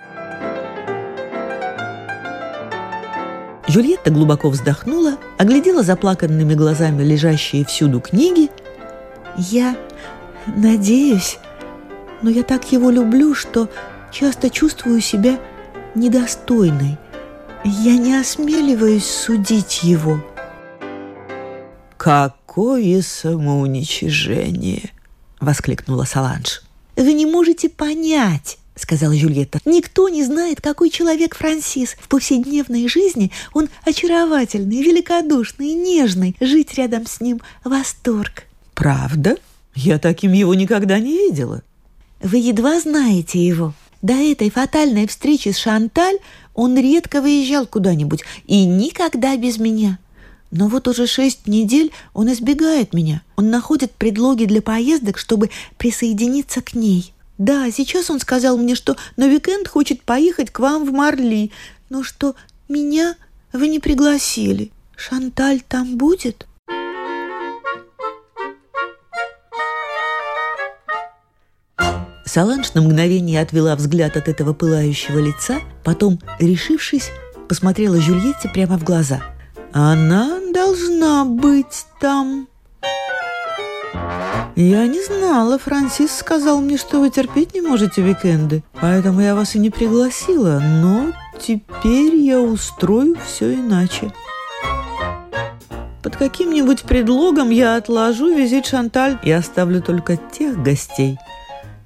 Жюльетта 3.68 4.12
глубоко 4.12 4.50
вздохнула, 4.50 5.18
оглядела 5.38 5.82
заплаканными 5.82 6.54
глазами 6.54 7.04
лежащие 7.04 7.66
всюду 7.66 8.00
книги. 8.00 8.50
«Я 9.38 9.76
надеюсь, 10.48 11.38
но 12.22 12.30
я 12.30 12.44
так 12.44 12.72
его 12.72 12.90
люблю, 12.90 13.34
что 13.36 13.70
часто 14.12 14.50
чувствую 14.50 15.02
себя 15.02 15.40
недостойной. 15.96 16.98
Я 17.64 17.98
не 17.98 18.16
осмеливаюсь 18.16 19.06
судить 19.06 19.84
его». 19.84 20.24
«Какое 21.98 23.02
самоуничижение!»— 23.02 24.92
воскликнула 25.40 26.04
Саланж. 26.04 26.62
«Вы 26.96 27.14
не 27.14 27.26
можете 27.26 27.68
понять!»— 27.68 28.58
сказала 28.76 29.16
Жюльетта. 29.16 29.60
«Никто 29.66 30.10
не 30.10 30.24
знает, 30.24 30.62
какой 30.62 30.90
человек 30.90 31.36
Франсис. 31.36 31.96
В 32.00 32.08
повседневной 32.08 32.88
жизни 32.88 33.32
он 33.54 33.70
очаровательный, 33.86 34.82
великодушный, 34.82 35.74
нежный. 35.74 36.36
Жить 36.40 36.76
рядом 36.76 37.06
с 37.08 37.22
ним— 37.22 37.42
восторг». 37.64 38.44
«Правда? 38.74 39.38
Я 39.76 40.00
таким 40.00 40.34
его 40.34 40.54
никогда 40.54 41.00
не 41.00 41.12
видела». 41.12 41.62
«Вы 42.22 42.38
едва 42.38 42.80
знаете 42.80 43.46
его. 43.46 43.74
До 44.02 44.14
этой 44.14 44.50
фатальной 44.50 45.08
встречи 45.08 45.50
с 45.50 45.58
Шанталь 45.58 46.18
он 46.54 46.78
редко 46.78 47.22
выезжал 47.22 47.66
куда-нибудь 47.66 48.24
и 48.46 48.66
никогда 48.66 49.36
без 49.36 49.58
меня. 49.58 50.00
Но 50.52 50.68
вот 50.68 50.88
уже 50.88 51.08
шесть 51.08 51.48
недель 51.48 51.92
он 52.14 52.32
избегает 52.32 52.94
меня. 52.94 53.24
Он 53.36 53.50
находит 53.50 53.92
предлоги 53.92 54.46
для 54.46 54.62
поездок, 54.62 55.18
чтобы 55.18 55.50
присоединиться 55.78 56.62
к 56.62 56.74
ней. 56.74 57.14
Да, 57.38 57.70
сейчас 57.72 58.10
он 58.10 58.20
сказал 58.20 58.58
мне, 58.58 58.76
что 58.76 58.96
на 59.18 59.26
уикенд 59.26 59.68
хочет 59.68 60.02
поехать 60.04 60.52
к 60.52 60.60
вам 60.60 60.86
в 60.86 60.94
Марли, 60.94 61.52
но 61.90 62.04
что 62.04 62.36
меня 62.70 63.16
вы 63.52 63.68
не 63.68 63.80
пригласили. 63.80 64.72
Шанталь 64.96 65.62
там 65.68 65.98
будет?» 65.98 66.46
Саланж 72.36 72.74
на 72.74 72.82
мгновение 72.82 73.42
отвела 73.42 73.76
взгляд 73.76 74.18
от 74.18 74.28
этого 74.28 74.52
пылающего 74.54 75.20
лица, 75.20 75.60
потом, 75.86 76.20
решившись, 76.40 77.12
посмотрела 77.48 78.02
Жюльетте 78.02 78.50
прямо 78.50 78.78
в 78.78 78.84
глаза– 78.84 79.22
она 79.78 80.40
должна 80.54 81.26
быть 81.26 81.86
там. 82.00 82.48
Я 84.56 84.88
не 84.88 85.04
знала, 85.04 85.60
Франсис 85.60 86.16
сказал 86.16 86.62
мне, 86.62 86.78
что 86.78 87.02
вы 87.02 87.10
терпеть 87.10 87.54
не 87.54 87.60
можете 87.60 88.02
уикенды, 88.02 88.64
поэтому 88.80 89.20
я 89.20 89.36
вас 89.36 89.54
и 89.56 89.60
не 89.60 89.72
пригласила, 89.72 90.62
но 90.62 91.12
теперь 91.42 92.16
я 92.16 92.40
устрою 92.40 93.18
все 93.28 93.54
иначе. 93.56 94.14
Под 96.02 96.16
каким-нибудь 96.16 96.84
предлогом 96.84 97.50
я 97.50 97.76
отложу 97.76 98.34
визит 98.34 98.68
Шанталь 98.68 99.20
и 99.24 99.32
оставлю 99.32 99.82
только 99.82 100.16
тех 100.16 100.64
гостей, 100.64 101.18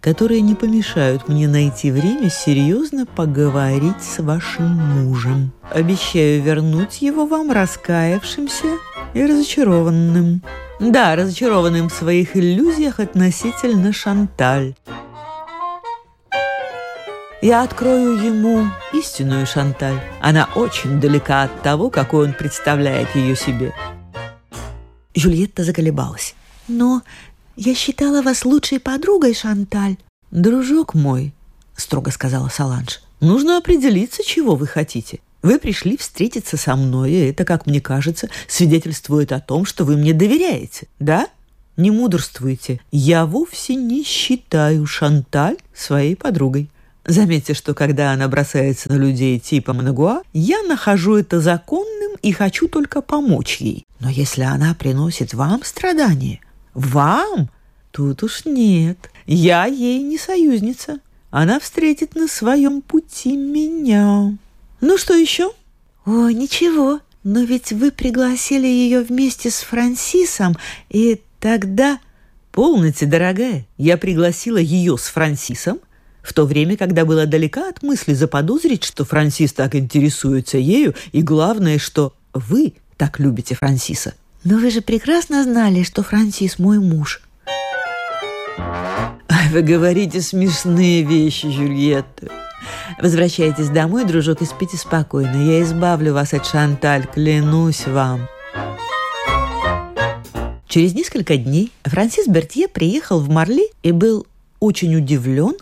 которые 0.01 0.41
не 0.41 0.55
помешают 0.55 1.27
мне 1.27 1.47
найти 1.47 1.91
время 1.91 2.29
серьезно 2.29 3.05
поговорить 3.05 4.01
с 4.01 4.19
вашим 4.19 4.71
мужем. 4.71 5.51
Обещаю 5.71 6.41
вернуть 6.41 7.01
его 7.01 7.25
вам 7.25 7.51
раскаявшимся 7.51 8.67
и 9.13 9.25
разочарованным. 9.25 10.41
Да, 10.79 11.15
разочарованным 11.15 11.89
в 11.89 11.93
своих 11.93 12.37
иллюзиях 12.37 12.99
относительно 12.99 13.91
Шанталь. 13.91 14.75
Я 17.41 17.63
открою 17.63 18.17
ему 18.17 18.67
истинную 18.93 19.45
Шанталь. 19.45 19.99
Она 20.21 20.47
очень 20.55 20.99
далека 20.99 21.43
от 21.43 21.61
того, 21.61 21.89
какой 21.89 22.27
он 22.27 22.33
представляет 22.33 23.15
ее 23.15 23.35
себе. 23.35 23.73
Жюльетта 25.15 25.63
заколебалась. 25.63 26.35
Но 26.67 27.01
«Я 27.61 27.75
считала 27.75 28.21
вас 28.21 28.45
лучшей 28.45 28.79
подругой, 28.79 29.33
Шанталь». 29.33 29.97
«Дружок 30.31 30.93
мой»,— 30.93 31.33
строго 31.75 32.09
сказала 32.09 32.47
Саланж,— 32.47 33.01
«нужно 33.19 33.57
определиться, 33.57 34.23
чего 34.23 34.55
вы 34.55 34.65
хотите. 34.65 35.19
Вы 35.41 35.59
пришли 35.59 35.97
встретиться 35.97 36.55
со 36.55 36.77
мной, 36.77 37.11
и 37.11 37.25
это, 37.31 37.43
как 37.43 37.65
мне 37.65 37.81
кажется, 37.81 38.29
свидетельствует 38.47 39.33
о 39.33 39.41
том, 39.41 39.65
что 39.65 39.83
вы 39.83 39.97
мне 39.97 40.13
доверяете, 40.13 40.87
да? 40.99 41.27
Не 41.75 41.91
мудрствуйте. 41.91 42.79
Я 42.93 43.25
вовсе 43.25 43.75
не 43.75 44.05
считаю 44.05 44.85
Шанталь 44.85 45.57
своей 45.75 46.15
подругой. 46.15 46.69
Заметьте, 47.05 47.53
что 47.55 47.73
когда 47.73 48.13
она 48.13 48.29
бросается 48.29 48.87
на 48.89 48.95
людей 48.95 49.37
типа 49.37 49.73
Манагуа, 49.73 50.21
я 50.31 50.63
нахожу 50.63 51.17
это 51.17 51.41
законным 51.41 52.13
и 52.21 52.31
хочу 52.31 52.69
только 52.69 53.01
помочь 53.01 53.57
ей. 53.57 53.83
Но 53.99 54.09
если 54.09 54.43
она 54.43 54.73
приносит 54.75 55.33
вам 55.33 55.61
страдания, 55.65 56.39
вам? 56.73 57.49
Тут 57.91 58.23
уж 58.23 58.45
нет. 58.45 59.09
Я 59.25 59.65
ей 59.65 60.01
не 60.03 60.17
союзница. 60.17 60.99
Она 61.31 61.59
встретит 61.59 62.15
на 62.15 62.27
своем 62.27 62.81
пути 62.81 63.35
меня. 63.35 64.37
Ну 64.81 64.97
что 64.97 65.13
еще? 65.13 65.51
О, 66.05 66.29
ничего. 66.29 67.01
Но 67.23 67.41
ведь 67.41 67.71
вы 67.71 67.91
пригласили 67.91 68.65
ее 68.65 69.01
вместе 69.01 69.51
с 69.51 69.59
Франсисом, 69.59 70.57
и 70.89 71.21
тогда... 71.39 71.99
Полноте, 72.51 73.05
дорогая, 73.05 73.67
я 73.77 73.95
пригласила 73.95 74.57
ее 74.57 74.97
с 74.97 75.03
Франсисом, 75.03 75.79
в 76.23 76.33
то 76.33 76.45
время, 76.45 76.77
когда 76.77 77.05
была 77.05 77.25
далека 77.25 77.69
от 77.69 77.83
мысли 77.83 78.13
заподозрить, 78.13 78.83
что 78.83 79.05
Франсис 79.05 79.53
так 79.53 79.75
интересуется 79.75 80.57
ею, 80.57 80.95
и 81.11 81.21
главное, 81.21 81.77
что 81.77 82.13
вы 82.33 82.73
так 82.97 83.19
любите 83.19 83.55
Франсиса. 83.55 84.15
Но 84.43 84.57
вы 84.57 84.71
же 84.71 84.81
прекрасно 84.81 85.43
знали, 85.43 85.83
что 85.83 86.03
Франсис 86.03 86.59
мой 86.59 86.79
муж. 86.79 87.21
Вы 89.51 89.61
говорите 89.61 90.21
смешные 90.21 91.03
вещи, 91.03 91.49
Жюльетта. 91.49 92.29
Возвращайтесь 93.01 93.69
домой, 93.69 94.05
дружок, 94.05 94.41
и 94.41 94.45
спите 94.45 94.77
спокойно. 94.77 95.35
Я 95.35 95.61
избавлю 95.63 96.13
вас 96.13 96.33
от 96.33 96.45
Шанталь, 96.45 97.07
клянусь 97.07 97.87
вам. 97.87 98.27
Через 100.67 100.93
несколько 100.93 101.35
дней 101.35 101.71
Франсис 101.83 102.27
Бертье 102.27 102.67
приехал 102.67 103.19
в 103.19 103.29
Марли 103.29 103.71
и 103.81 103.91
был 103.91 104.27
очень 104.59 104.95
удивлен, 104.95 105.55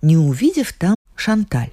не 0.00 0.16
увидев 0.16 0.72
там 0.72 0.94
Шанталь. 1.14 1.72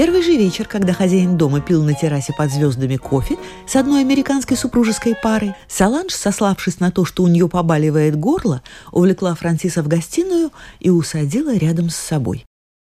Первый 0.00 0.22
же 0.22 0.34
вечер, 0.34 0.66
когда 0.66 0.94
хозяин 0.94 1.36
дома 1.36 1.60
пил 1.60 1.84
на 1.84 1.92
террасе 1.92 2.32
под 2.32 2.50
звездами 2.50 2.96
кофе 2.96 3.36
с 3.66 3.76
одной 3.76 4.00
американской 4.00 4.56
супружеской 4.56 5.14
парой, 5.14 5.52
Саланж, 5.68 6.14
сославшись 6.14 6.80
на 6.80 6.90
то, 6.90 7.04
что 7.04 7.22
у 7.22 7.28
нее 7.28 7.50
побаливает 7.50 8.16
горло, 8.16 8.62
увлекла 8.92 9.34
Франсиса 9.34 9.82
в 9.82 9.88
гостиную 9.88 10.52
и 10.78 10.88
усадила 10.88 11.54
рядом 11.54 11.90
с 11.90 11.96
собой. 11.96 12.46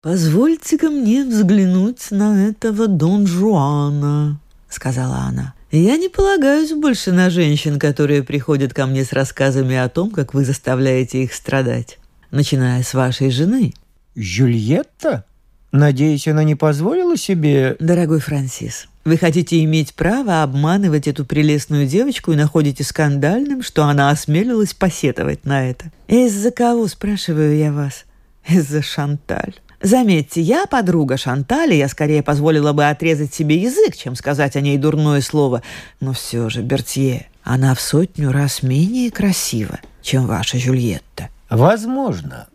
«Позвольте-ка 0.00 0.90
мне 0.90 1.24
взглянуть 1.24 2.12
на 2.12 2.46
этого 2.46 2.86
Дон 2.86 3.26
Жуана»,— 3.26 4.38
сказала 4.68 5.22
она. 5.28 5.54
«Я 5.72 5.96
не 5.96 6.08
полагаюсь 6.08 6.70
больше 6.70 7.10
на 7.10 7.30
женщин, 7.30 7.80
которые 7.80 8.22
приходят 8.22 8.74
ко 8.74 8.86
мне 8.86 9.04
с 9.04 9.12
рассказами 9.12 9.74
о 9.74 9.88
том, 9.88 10.12
как 10.12 10.34
вы 10.34 10.44
заставляете 10.44 11.24
их 11.24 11.34
страдать, 11.34 11.98
начиная 12.30 12.84
с 12.84 12.94
вашей 12.94 13.32
жены». 13.32 13.74
«Жюльетта?» 14.14 15.24
Надеюсь, 15.72 16.28
она 16.28 16.44
не 16.44 16.54
позволила 16.54 17.16
себе... 17.16 17.76
Дорогой 17.80 18.20
Франсис, 18.20 18.88
вы 19.04 19.16
хотите 19.16 19.64
иметь 19.64 19.94
право 19.94 20.42
обманывать 20.42 21.08
эту 21.08 21.24
прелестную 21.24 21.86
девочку 21.86 22.32
и 22.32 22.36
находите 22.36 22.84
скандальным, 22.84 23.62
что 23.62 23.84
она 23.84 24.10
осмелилась 24.10 24.74
посетовать 24.74 25.44
на 25.46 25.68
это. 25.68 25.86
Из-за 26.08 26.50
кого, 26.50 26.86
спрашиваю 26.88 27.56
я 27.56 27.72
вас? 27.72 28.04
Из-за 28.46 28.82
Шанталь. 28.82 29.54
Заметьте, 29.80 30.40
я 30.40 30.66
подруга 30.66 31.16
Шантали, 31.16 31.74
я 31.74 31.88
скорее 31.88 32.22
позволила 32.22 32.72
бы 32.72 32.88
отрезать 32.88 33.34
себе 33.34 33.56
язык, 33.56 33.96
чем 33.96 34.14
сказать 34.14 34.54
о 34.54 34.60
ней 34.60 34.78
дурное 34.78 35.20
слово. 35.22 35.62
Но 36.00 36.12
все 36.12 36.48
же, 36.50 36.62
Бертье, 36.62 37.28
она 37.42 37.74
в 37.74 37.80
сотню 37.80 38.30
раз 38.30 38.62
менее 38.62 39.10
красива, 39.10 39.80
чем 40.02 40.26
ваша 40.26 40.58
Жюльетта. 40.58 41.30
Возможно, 41.50 42.46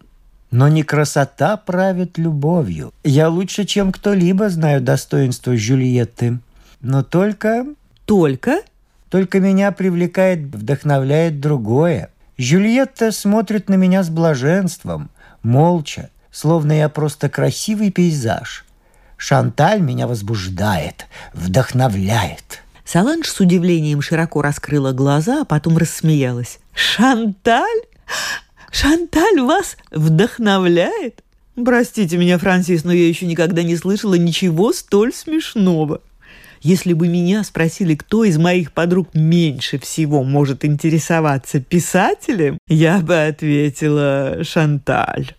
но 0.52 0.68
не 0.68 0.84
красота 0.84 1.58
правит 1.58 2.18
любовью. 2.18 2.94
Я 3.04 3.30
лучше, 3.30 3.66
чем 3.66 3.92
кто-либо 3.92 4.50
знаю 4.50 4.82
достоинство 4.82 5.56
Жюльетты. 5.56 6.40
Но 6.82 7.04
только... 7.04 7.66
Только? 8.06 8.62
Только 9.10 9.40
меня 9.40 9.72
привлекает, 9.72 10.40
вдохновляет 10.40 11.40
другое. 11.40 12.10
Жюльетта 12.38 13.12
смотрит 13.12 13.68
на 13.68 13.74
меня 13.74 14.04
с 14.04 14.10
блаженством, 14.10 15.10
молча, 15.44 16.10
словно 16.32 16.72
я 16.72 16.88
просто 16.88 17.30
красивый 17.30 17.92
пейзаж. 17.92 18.64
Шанталь 19.18 19.82
меня 19.82 20.08
возбуждает, 20.08 21.08
вдохновляет. 21.34 22.62
Саланж 22.86 23.28
с 23.28 23.40
удивлением 23.40 24.02
широко 24.02 24.42
раскрыла 24.42 24.94
глаза, 24.94 25.42
а 25.42 25.46
потом 25.46 25.78
рассмеялась. 25.78 26.60
«Шанталь? 26.74 27.82
Шанталь 28.72 29.42
вас 29.42 29.78
вдохновляет? 29.92 31.24
Простите 31.56 32.18
меня, 32.18 32.38
Франсис, 32.38 32.84
но 32.84 32.94
я 32.94 33.08
еще 33.08 33.26
никогда 33.26 33.64
не 33.64 33.76
слышала 33.76 34.14
ничего 34.14 34.74
столь 34.74 35.14
смешного. 35.14 36.02
Если 36.62 36.94
бы 36.94 37.08
меня 37.08 37.44
спросили, 37.44 37.96
кто 37.96 38.24
из 38.24 38.38
моих 38.38 38.72
подруг 38.72 39.10
меньше 39.14 39.80
всего 39.80 40.24
может 40.24 40.66
интересоваться 40.66 41.60
писателем, 41.60 42.58
я 42.68 43.00
бы 43.00 43.26
ответила 43.26 44.40
Шанталь. 44.44 45.36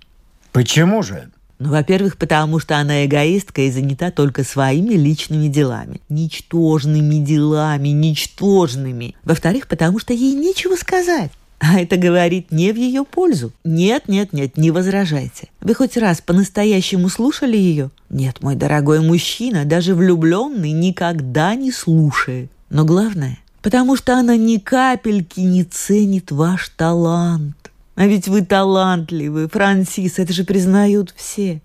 Почему 0.52 1.02
же? 1.02 1.30
Ну, 1.58 1.70
во-первых, 1.70 2.16
потому 2.18 2.60
что 2.60 2.76
она 2.76 3.04
эгоистка 3.04 3.62
и 3.62 3.70
занята 3.70 4.12
только 4.12 4.44
своими 4.44 4.94
личными 4.94 5.48
делами. 5.48 6.00
Ничтожными 6.08 7.16
делами, 7.16 7.88
ничтожными. 7.88 9.16
Во-вторых, 9.24 9.66
потому 9.66 9.98
что 9.98 10.12
ей 10.12 10.34
нечего 10.34 10.76
сказать. 10.76 11.32
А 11.60 11.80
это 11.80 11.96
говорит 11.96 12.52
не 12.52 12.72
в 12.72 12.76
ее 12.76 13.04
пользу. 13.04 13.52
Нет, 13.64 14.08
нет, 14.08 14.32
нет, 14.32 14.56
не 14.56 14.70
возражайте. 14.70 15.48
Вы 15.60 15.74
хоть 15.74 15.96
раз 15.96 16.20
по-настоящему 16.20 17.08
слушали 17.08 17.56
ее? 17.56 17.90
Нет, 18.10 18.42
мой 18.42 18.54
дорогой 18.54 19.00
мужчина, 19.00 19.64
даже 19.64 19.94
влюбленный 19.94 20.70
никогда 20.70 21.54
не 21.54 21.72
слушает. 21.72 22.50
Но 22.70 22.84
главное, 22.84 23.38
потому 23.60 23.96
что 23.96 24.16
она 24.16 24.36
ни 24.36 24.58
капельки 24.58 25.40
не 25.40 25.64
ценит 25.64 26.30
ваш 26.30 26.68
талант. 26.70 27.72
А 27.96 28.06
ведь 28.06 28.28
вы 28.28 28.42
талантливы, 28.42 29.48
Франсис, 29.48 30.20
это 30.20 30.32
же 30.32 30.44
признают 30.44 31.12
все. 31.16 31.60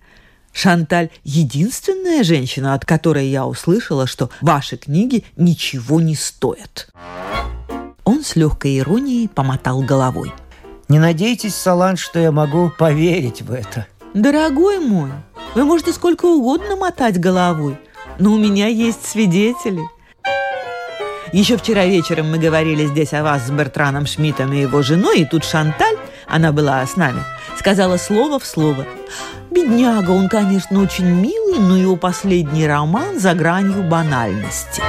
Шанталь– 0.51 1.10
единственная 1.23 2.23
женщина, 2.23 2.73
от 2.73 2.86
которой 2.86 3.27
я 3.27 3.45
услышала, 3.45 4.08
что 4.08 4.32
ваши 4.41 4.77
книги 4.77 5.23
ничего 5.36 6.01
не 6.01 6.15
стоят. 6.15 6.89
Он 8.06 8.24
с 8.24 8.36
легкой 8.36 8.80
иронией 8.80 9.30
помотал 9.30 9.82
головой. 9.82 10.34
Не 10.89 11.00
надейтесь, 11.00 11.56
Салан, 11.56 11.96
что 11.96 12.20
я 12.20 12.32
могу 12.32 12.72
поверить 12.78 13.42
в 13.42 13.52
это. 13.52 13.88
Дорогой 14.13 14.80
мой, 14.80 15.10
вы 15.56 15.63
можете 15.63 15.94
сколько 15.94 16.26
угодно 16.26 16.76
мотать 16.76 17.20
головой, 17.20 17.78
но 18.20 18.34
у 18.34 18.38
меня 18.38 18.68
есть 18.68 19.06
свидетели. 19.06 19.82
Еще 21.32 21.58
вчера 21.58 21.86
вечером 21.86 22.30
мы 22.30 22.38
говорили 22.38 22.86
здесь 22.86 23.13
о 23.13 23.24
вас 23.24 23.48
с 23.48 23.50
Бертраном 23.50 24.06
Шмидтом 24.06 24.54
и 24.54 24.62
его 24.62 24.84
женой, 24.84 25.22
и 25.22 25.26
тут 25.26 25.46
Шанталь, 25.46 25.98
она 26.28 26.52
была 26.52 26.86
с 26.86 26.96
нами, 26.96 27.24
сказала 27.58 27.98
слово 27.98 28.38
в 28.38 28.46
слово. 28.46 28.86
Бедняга, 29.50 30.12
он, 30.12 30.30
конечно, 30.30 30.80
очень 30.80 31.06
милый, 31.06 31.58
но 31.60 31.78
его 31.78 31.96
последний 31.96 32.68
роман 32.68 33.20
за 33.20 33.34
гранью 33.34 33.82
банальности. 33.82 34.84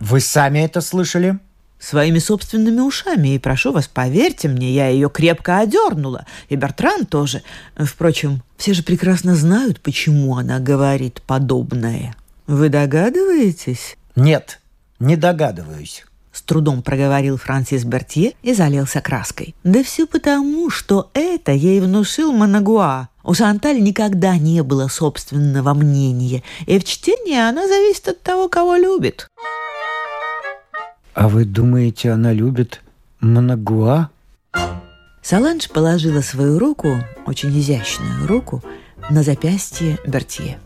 Вы 0.00 0.20
сами 0.20 0.60
это 0.60 0.80
слышали? 0.80 1.38
Своими 1.80 2.18
собственными 2.18 2.80
ушами, 2.80 3.34
и 3.34 3.38
прошу 3.38 3.72
вас, 3.72 3.88
поверьте 3.88 4.48
мне, 4.48 4.72
я 4.72 4.88
ее 4.88 5.08
крепко 5.10 5.58
одернула, 5.58 6.26
и 6.48 6.56
Бертран 6.56 7.06
тоже. 7.06 7.42
Впрочем, 7.76 8.42
все 8.56 8.74
же 8.74 8.82
прекрасно 8.82 9.34
знают, 9.34 9.80
почему 9.80 10.36
она 10.36 10.60
говорит 10.60 11.22
подобное. 11.26 12.14
Вы 12.46 12.68
догадываетесь? 12.68 13.96
Нет, 14.14 14.60
не 14.98 15.16
догадываюсь. 15.16 16.04
С 16.32 16.42
трудом 16.42 16.82
проговорил 16.82 17.36
Франсис 17.38 17.84
Бертье 17.84 18.34
и 18.42 18.54
залился 18.54 19.00
краской. 19.00 19.54
Да 19.64 19.82
все 19.82 20.06
потому, 20.06 20.70
что 20.70 21.10
это 21.12 21.50
ей 21.52 21.80
внушил 21.80 22.32
Манагуа. 22.32 23.08
У 23.24 23.34
Шанталь 23.34 23.82
никогда 23.82 24.36
не 24.36 24.62
было 24.62 24.88
собственного 24.88 25.74
мнения, 25.74 26.42
и 26.66 26.78
в 26.78 26.84
чтении 26.84 27.36
она 27.36 27.66
зависит 27.66 28.08
от 28.08 28.22
того, 28.22 28.48
кого 28.48 28.76
любит. 28.76 29.28
А 31.14 31.28
вы 31.28 31.44
думаете, 31.44 32.10
она 32.10 32.32
любит 32.32 32.82
Манагуа? 33.20 34.10
Саланж 35.22 35.68
положила 35.68 36.20
свою 36.20 36.58
руку, 36.58 37.04
очень 37.26 37.56
изящную 37.58 38.26
руку, 38.26 38.62
на 39.10 39.22
запястье 39.22 39.98
Бертье. 40.06 40.58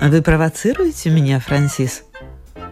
«Вы 0.00 0.22
провоцируете 0.22 1.10
меня, 1.10 1.40
Франсис? 1.40 2.04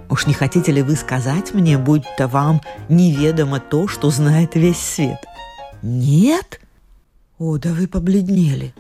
Уж 0.09 0.27
не 0.27 0.33
хотите 0.33 0.73
ли 0.73 0.81
вы 0.81 0.97
сказать 0.97 1.53
мне, 1.53 1.77
будто 1.77 2.27
вам 2.29 2.63
неведомо 2.89 3.61
то, 3.61 3.89
что 3.89 4.11
знает 4.11 4.55
весь 4.55 4.79
свет?» 4.79 5.25
«Нет? 5.83 6.61
О, 7.39 7.59
да 7.59 7.71
вы 7.71 7.87
побледнели. 7.87 8.73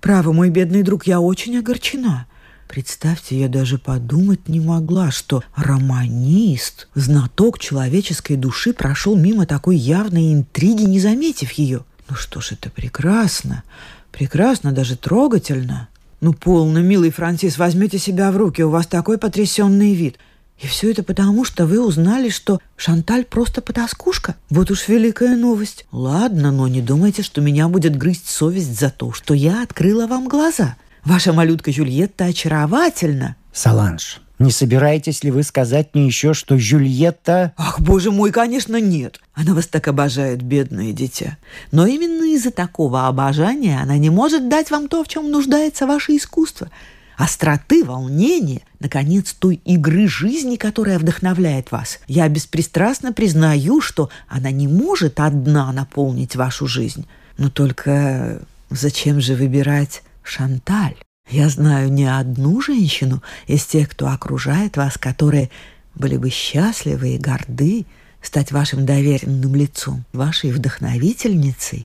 Право, 0.00 0.32
мой 0.32 0.48
бедный 0.48 0.82
друг, 0.82 1.06
я 1.06 1.20
очень 1.20 1.58
огорчена. 1.58 2.26
Представьте, 2.70 3.36
я 3.36 3.48
даже 3.48 3.78
подумать 3.78 4.48
не 4.48 4.60
могла, 4.60 5.10
что 5.10 5.42
романист, 5.56 6.86
знаток 6.94 7.58
человеческой 7.58 8.36
души, 8.36 8.72
прошел 8.72 9.16
мимо 9.16 9.44
такой 9.44 9.76
явной 9.76 10.32
интриги, 10.32 10.84
не 10.84 11.00
заметив 11.00 11.50
ее. 11.50 11.84
Ну 12.08 12.14
что 12.14 12.40
ж, 12.40 12.52
это 12.52 12.70
прекрасно. 12.70 13.64
Прекрасно, 14.12 14.70
даже 14.70 14.96
трогательно. 14.96 15.88
Ну, 16.20 16.32
полно, 16.32 16.78
милый 16.78 17.10
Франсис, 17.10 17.58
возьмите 17.58 17.98
себя 17.98 18.30
в 18.30 18.36
руки, 18.36 18.62
у 18.62 18.70
вас 18.70 18.86
такой 18.86 19.18
потрясенный 19.18 19.94
вид. 19.94 20.20
И 20.60 20.68
все 20.68 20.92
это 20.92 21.02
потому, 21.02 21.44
что 21.44 21.66
вы 21.66 21.84
узнали, 21.84 22.28
что 22.28 22.60
Шанталь 22.76 23.24
просто 23.24 23.62
потаскушка. 23.62 24.36
Вот 24.48 24.70
уж 24.70 24.86
великая 24.86 25.36
новость. 25.36 25.86
Ладно, 25.90 26.52
но 26.52 26.68
не 26.68 26.82
думайте, 26.82 27.24
что 27.24 27.40
меня 27.40 27.66
будет 27.66 27.96
грызть 27.96 28.28
совесть 28.28 28.78
за 28.78 28.90
то, 28.90 29.12
что 29.12 29.34
я 29.34 29.64
открыла 29.64 30.06
вам 30.06 30.28
глаза. 30.28 30.76
Ваша 31.04 31.32
малютка 31.32 31.72
Жюльетта 31.72 32.26
очаровательна. 32.26 33.36
Саланж, 33.52 34.20
Не 34.38 34.50
собираетесь 34.50 35.24
ли 35.24 35.30
вы 35.30 35.42
сказать 35.42 35.88
мне 35.94 36.06
еще, 36.06 36.34
что 36.34 36.58
Жюльетта... 36.58 37.52
Ах, 37.56 37.80
боже 37.80 38.10
мой, 38.10 38.30
конечно, 38.30 38.80
нет. 38.80 39.20
Она 39.34 39.54
вас 39.54 39.66
так 39.66 39.88
обожает, 39.88 40.42
бедное 40.42 40.92
дитя. 40.92 41.36
Но 41.72 41.86
именно 41.86 42.24
из-за 42.34 42.50
такого 42.50 43.06
обожания 43.06 43.80
она 43.80 43.96
не 43.98 44.10
может 44.10 44.48
дать 44.48 44.70
вам 44.70 44.88
то, 44.88 45.02
в 45.02 45.08
чем 45.08 45.30
нуждается 45.30 45.86
ваше 45.86 46.16
искусство. 46.16 46.70
Остроты, 47.16 47.84
волнения, 47.84 48.62
наконец, 48.78 49.34
той 49.34 49.60
игры 49.66 50.08
жизни, 50.08 50.56
которая 50.56 50.98
вдохновляет 50.98 51.70
вас. 51.70 51.98
Я 52.06 52.26
беспристрастно 52.28 53.12
признаю, 53.12 53.82
что 53.82 54.08
она 54.26 54.50
не 54.50 54.68
может 54.68 55.20
одна 55.20 55.70
наполнить 55.72 56.34
вашу 56.36 56.66
жизнь. 56.66 57.06
Но 57.36 57.50
только 57.50 58.40
зачем 58.70 59.20
же 59.20 59.34
выбирать 59.34 60.02
Шанталь? 60.22 60.96
Я 61.28 61.48
знаю 61.48 61.92
не 61.92 62.06
одну 62.06 62.60
женщину 62.60 63.22
из 63.46 63.64
тех, 63.64 63.90
кто 63.90 64.08
окружает 64.08 64.76
вас, 64.76 64.98
которые 64.98 65.50
были 65.94 66.16
бы 66.16 66.30
счастливы 66.30 67.14
и 67.14 67.18
горды 67.18 67.86
стать 68.20 68.52
вашим 68.52 68.84
доверенным 68.84 69.54
лицом, 69.54 70.04
вашей 70.12 70.50
вдохновительницей. 70.50 71.84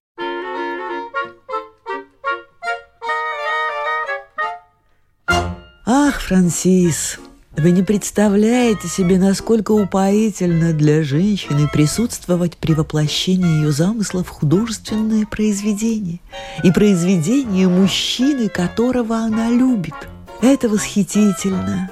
Ах, 5.88 6.19
Франсис, 6.21 7.19
вы 7.58 7.72
не 7.72 7.84
представляете 7.84 8.88
себе, 8.88 9.18
насколько 9.18 9.72
упоительно 9.72 10.74
для 10.74 11.04
женщины 11.04 11.70
присутствовать 11.72 12.58
при 12.58 12.74
воплощении 12.74 13.62
ее 13.62 13.72
замысла 13.72 14.24
в 14.24 14.30
художественное 14.30 15.26
произведение 15.26 16.20
и 16.63 16.72
произведение 16.72 17.68
мужчины, 17.68 18.50
которого 18.50 19.18
она 19.18 19.50
любит. 19.50 19.94
Это 20.41 20.68
восхитительно. 20.68 21.89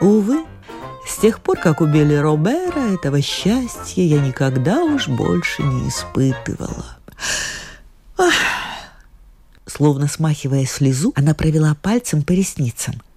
Увы, 0.00 0.44
с 1.06 1.18
тех 1.18 1.40
пор, 1.40 1.58
как 1.58 1.80
убили 1.80 2.14
Робера, 2.14 2.94
этого 2.94 3.20
счастья 3.20 4.02
я 4.02 4.20
никогда 4.20 4.82
уж 4.84 5.08
больше 5.08 5.62
не 5.62 5.88
испытывала. 5.88 6.96
Ах. 8.16 8.32
Словно 9.66 10.06
смахивая 10.06 10.66
слезу, 10.66 11.12
она 11.16 11.34
провела 11.34 11.74
пальцем 11.80 12.22
по 12.22 12.32
ресницам– 12.32 12.94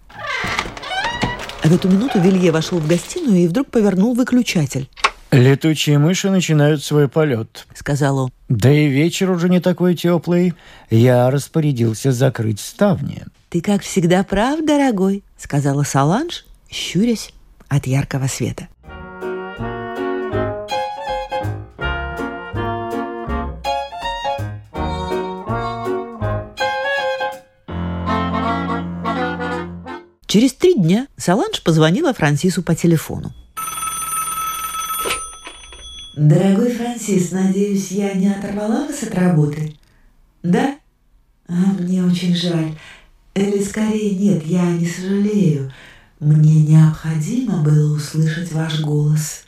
а 1.65 1.67
в 1.67 1.73
эту 1.73 1.89
минуту 1.89 2.21
Вилье 2.21 2.51
вошел 2.51 2.77
в 2.77 2.87
гостиную 2.87 3.39
и 3.39 3.47
вдруг 3.47 3.71
повернул 3.71 4.13
выключатель. 4.13 4.87
«Летучие 5.31 5.97
мыши 5.97 6.29
начинают 6.29 6.83
свой 6.83 7.09
полет»,— 7.09 7.65
сказал 7.73 8.19
он. 8.19 8.31
«Да 8.49 8.71
и 8.71 8.87
вечер 8.87 9.31
уже 9.31 9.49
не 9.49 9.59
такой 9.59 9.95
теплый. 9.95 10.53
Я 10.91 11.31
распорядился 11.31 12.11
закрыть 12.11 12.59
ставни». 12.59 13.23
«Ты, 13.49 13.61
как 13.61 13.81
всегда, 13.81 14.23
прав, 14.23 14.63
дорогой»,— 14.63 15.23
сказала 15.37 15.81
Саланж, 15.81 16.45
щурясь 16.69 17.33
от 17.67 17.87
яркого 17.87 18.27
света. 18.27 18.67
Через 30.35 30.51
три 30.51 30.73
дня 30.73 31.07
Саланж 31.15 31.63
позвонила 31.63 32.13
Франсису 32.13 32.61
по 32.61 32.75
телефону. 32.75 33.31
«Дорогой 36.17 36.73
Франсис, 36.73 37.31
надеюсь, 37.31 37.89
я 37.91 38.11
не 38.15 38.27
оторвала 38.27 38.85
вас 38.85 39.01
от 39.03 39.15
работы?» 39.15 39.77
«Да? 40.43 40.75
А, 41.47 41.53
мне 41.79 42.03
очень 42.03 42.35
жаль. 42.35 42.77
Или 43.33 43.63
скорее 43.63 44.13
нет, 44.13 44.45
я 44.45 44.65
не 44.73 44.85
сожалею. 44.85 45.71
Мне 46.19 46.65
необходимо 46.65 47.63
было 47.63 47.95
услышать 47.95 48.51
ваш 48.51 48.81
голос. 48.81 49.45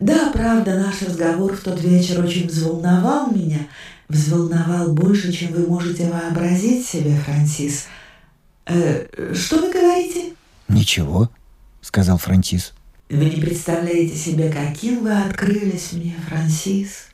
Да, 0.00 0.32
правда, 0.32 0.80
наш 0.80 1.00
разговор 1.02 1.54
в 1.54 1.60
тот 1.60 1.80
вечер 1.80 2.24
очень 2.24 2.48
взволновал 2.48 3.30
меня. 3.30 3.68
Взволновал 4.08 4.94
больше, 4.94 5.32
чем 5.32 5.52
вы 5.52 5.64
можете 5.64 6.10
вообразить 6.10 6.84
себе, 6.84 7.14
Франсис. 7.24 7.86
Э, 8.66 9.34
что 9.34 9.58
вы 9.58 9.72
говорите? 9.72 10.34
Ничего, 10.68 11.30
сказал 11.80 12.18
Франсис. 12.18 12.72
Вы 13.08 13.26
не 13.26 13.40
представляете 13.40 14.16
себе, 14.16 14.50
каким 14.50 15.02
вы 15.02 15.12
открылись 15.12 15.92
мне, 15.92 16.14
Франсис. 16.28 17.08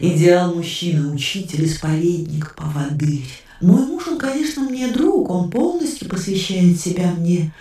Идеал 0.00 0.54
мужчины, 0.54 1.12
учитель, 1.12 1.64
исповедник, 1.64 2.54
поводырь. 2.54 3.24
Мой 3.60 3.86
муж, 3.86 4.08
он, 4.08 4.18
конечно, 4.18 4.62
мне 4.62 4.88
друг, 4.88 5.30
он 5.30 5.50
полностью 5.50 6.08
посвящает 6.08 6.78
себя 6.78 7.12
мне. 7.12 7.52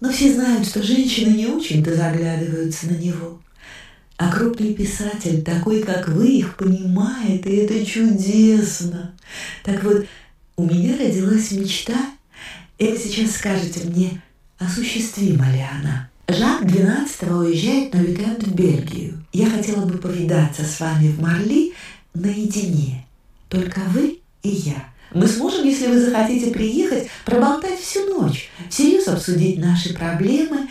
Но 0.00 0.12
все 0.12 0.32
знают, 0.32 0.66
что 0.66 0.82
женщины 0.82 1.34
не 1.34 1.46
очень-то 1.46 1.94
заглядываются 1.94 2.86
на 2.86 2.96
него. 2.96 3.40
А 4.16 4.32
крупный 4.32 4.74
писатель, 4.74 5.42
такой, 5.42 5.82
как 5.82 6.08
вы, 6.08 6.28
их 6.28 6.56
понимает, 6.56 7.46
и 7.46 7.56
это 7.56 7.84
чудесно. 7.84 9.14
Так 9.64 9.82
вот, 9.82 10.06
у 10.56 10.64
меня 10.64 10.96
родилась 10.96 11.50
мечта– 11.50 11.96
и 12.78 12.86
вы 12.86 12.96
сейчас 12.96 13.32
скажете 13.32 13.80
мне, 13.88 14.22
осуществима 14.58 15.50
ли 15.50 15.60
она? 15.60 16.08
Жак 16.28 16.66
12 16.66 17.22
уезжает 17.30 17.94
на 17.94 18.00
уикенд 18.00 18.42
в 18.42 18.54
Бельгию. 18.54 19.24
Я 19.32 19.48
хотела 19.50 19.84
бы 19.86 19.98
повидаться 19.98 20.62
с 20.62 20.78
вами 20.78 21.08
в 21.08 21.20
Марли 21.20 21.72
наедине. 22.14 23.06
Только 23.48 23.80
вы 23.88 24.20
и 24.42 24.48
я. 24.48 24.90
Мы 25.12 25.26
сможем, 25.26 25.64
если 25.64 25.86
вы 25.86 25.98
захотите 25.98 26.50
приехать, 26.50 27.08
проболтать 27.24 27.80
всю 27.80 28.04
ночь, 28.14 28.50
всерьез 28.68 29.08
обсудить 29.08 29.58
наши 29.58 29.94
проблемы. 29.94 30.68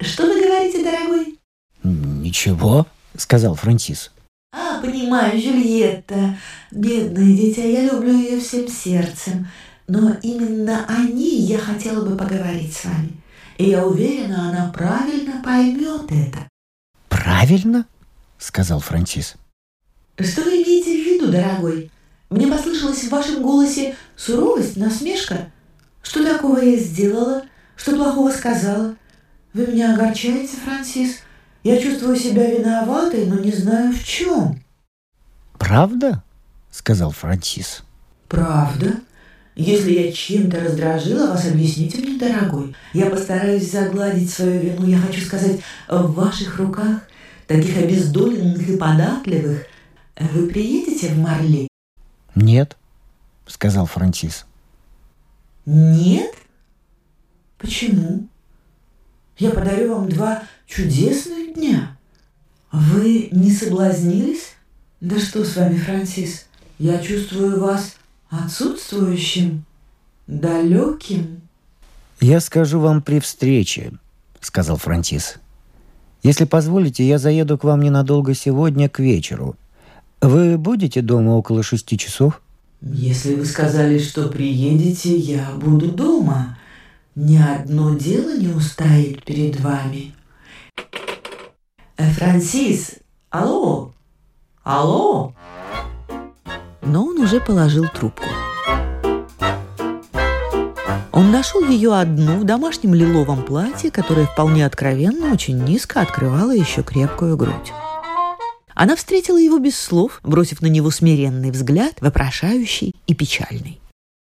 Что 0.00 0.26
вы 0.26 0.42
говорите, 0.42 0.82
дорогой? 0.82 1.38
Ничего, 1.84 2.86
сказал 3.16 3.54
Франсис. 3.54 4.10
А, 4.52 4.80
понимаю, 4.82 5.40
Жюльетта. 5.40 6.36
Бедное 6.72 7.36
дитя, 7.36 7.64
я 7.64 7.84
люблю 7.84 8.18
ее 8.18 8.40
всем 8.40 8.66
сердцем. 8.66 9.46
Но 9.88 10.16
именно 10.22 10.84
о 10.86 11.02
ней 11.02 11.40
я 11.40 11.58
хотела 11.58 12.04
бы 12.04 12.16
поговорить 12.16 12.74
с 12.74 12.84
вами. 12.84 13.20
И 13.58 13.70
я 13.70 13.86
уверена, 13.86 14.50
она 14.50 14.72
правильно 14.72 15.42
поймет 15.42 16.10
это. 16.10 16.48
Правильно? 17.08 17.86
Сказал 18.38 18.80
Франсис. 18.80 19.34
Что 20.18 20.42
вы 20.42 20.62
имеете 20.62 20.90
в 20.90 21.06
виду, 21.06 21.32
дорогой? 21.32 21.90
Мне 22.30 22.46
послышалось 22.46 23.04
в 23.04 23.10
вашем 23.10 23.42
голосе 23.42 23.94
суровость, 24.16 24.76
насмешка. 24.76 25.50
Что 26.02 26.24
такого 26.24 26.58
я 26.58 26.76
сделала? 26.76 27.42
Что 27.76 27.94
плохого 27.94 28.30
сказала? 28.30 28.94
Вы 29.52 29.66
меня 29.66 29.94
огорчаете, 29.94 30.56
Франсис? 30.56 31.18
Я 31.62 31.80
чувствую 31.80 32.16
себя 32.16 32.50
виноватой, 32.50 33.26
но 33.26 33.36
не 33.38 33.52
знаю 33.52 33.92
в 33.92 34.02
чем. 34.04 34.62
Правда? 35.58 36.22
Сказал 36.70 37.10
Франсис. 37.10 37.82
Правда? 38.28 38.96
Если 39.54 39.92
я 39.92 40.12
чем-то 40.12 40.60
раздражила 40.60 41.28
вас, 41.28 41.46
объясните 41.46 41.98
мне, 41.98 42.18
дорогой. 42.18 42.74
Я 42.94 43.10
постараюсь 43.10 43.70
загладить 43.70 44.30
свою 44.30 44.60
вину. 44.60 44.86
Я 44.86 44.98
хочу 44.98 45.20
сказать, 45.20 45.60
в 45.88 46.12
ваших 46.14 46.58
руках, 46.58 47.02
таких 47.46 47.76
обездоленных 47.76 48.66
и 48.66 48.76
податливых, 48.76 49.66
вы 50.18 50.46
приедете 50.46 51.08
в 51.08 51.18
Марли? 51.18 51.68
Нет, 52.34 52.76
сказал 53.46 53.86
Франсис. 53.86 54.46
Нет? 55.66 56.34
Почему? 57.58 58.26
Я 59.38 59.50
подарю 59.50 59.94
вам 59.94 60.08
два 60.08 60.44
чудесных 60.66 61.54
дня. 61.54 61.96
Вы 62.70 63.28
не 63.32 63.50
соблазнились? 63.50 64.54
Да 65.00 65.18
что 65.18 65.44
с 65.44 65.56
вами, 65.56 65.76
Франсис? 65.76 66.46
Я 66.78 66.98
чувствую 66.98 67.60
вас 67.60 67.96
отсутствующим, 68.32 69.64
далеким. 70.26 71.42
«Я 72.20 72.40
скажу 72.40 72.80
вам 72.80 73.02
при 73.02 73.20
встрече»,— 73.20 73.92
сказал 74.40 74.78
Франтис. 74.78 75.36
«Если 76.22 76.44
позволите, 76.44 77.06
я 77.06 77.18
заеду 77.18 77.58
к 77.58 77.64
вам 77.64 77.82
ненадолго 77.82 78.34
сегодня 78.34 78.88
к 78.88 79.00
вечеру. 79.00 79.56
Вы 80.20 80.56
будете 80.56 81.02
дома 81.02 81.30
около 81.30 81.62
шести 81.62 81.98
часов?» 81.98 82.40
«Если 82.80 83.34
вы 83.34 83.44
сказали, 83.44 83.98
что 83.98 84.28
приедете, 84.28 85.16
я 85.16 85.50
буду 85.52 85.92
дома. 85.92 86.58
Ни 87.14 87.36
одно 87.36 87.94
дело 87.94 88.36
не 88.36 88.48
устоит 88.48 89.24
перед 89.24 89.60
вами». 89.60 90.14
Э, 91.98 92.10
«Франсис, 92.12 92.94
алло, 93.30 93.92
алло!» 94.62 95.34
Но 96.82 97.04
он 97.04 97.18
уже 97.18 97.40
положил 97.40 97.86
трубку. 97.88 98.26
Он 101.12 101.30
нашел 101.30 101.66
ее 101.68 101.94
одну 101.94 102.38
в 102.38 102.44
домашнем 102.44 102.94
лиловом 102.94 103.44
платье, 103.44 103.90
которое 103.90 104.26
вполне 104.26 104.66
откровенно, 104.66 105.32
очень 105.32 105.62
низко 105.62 106.00
открывало 106.00 106.52
еще 106.52 106.82
крепкую 106.82 107.36
грудь. 107.36 107.72
Она 108.74 108.96
встретила 108.96 109.38
его 109.38 109.58
без 109.58 109.78
слов, 109.78 110.20
бросив 110.22 110.62
на 110.62 110.66
него 110.66 110.90
смиренный 110.90 111.50
взгляд, 111.50 112.00
вопрошающий 112.00 112.94
и 113.06 113.14
печальный. 113.14 113.78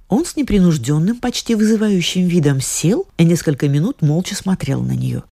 Он 0.09 0.25
с 0.25 0.37
непринужденным, 0.37 1.17
почти 1.17 1.53
вызывающим 1.53 2.27
видом 2.27 2.61
сел 2.61 3.05
и 3.17 3.25
несколько 3.25 3.67
минут 3.67 4.01
молча 4.01 4.35
смотрел 4.35 4.81
на 4.81 4.93
нее. 4.93 5.23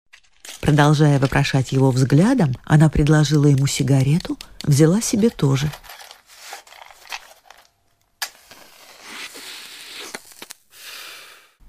Продолжая 0.59 1.19
вопрошать 1.19 1.71
его 1.71 1.91
взглядом, 1.91 2.53
она 2.65 2.89
предложила 2.89 3.45
ему 3.45 3.67
сигарету, 3.67 4.37
взяла 4.63 5.01
себе 5.01 5.29
тоже. 5.29 5.71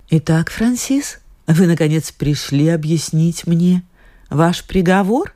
«Итак, 0.09 0.51
Франсис, 0.51 1.19
вы, 1.49 1.67
наконец, 1.67 2.13
пришли 2.13 2.69
объяснить 2.69 3.47
мне 3.47 3.83
ваш 4.31 4.65
приговор?» 4.65 5.35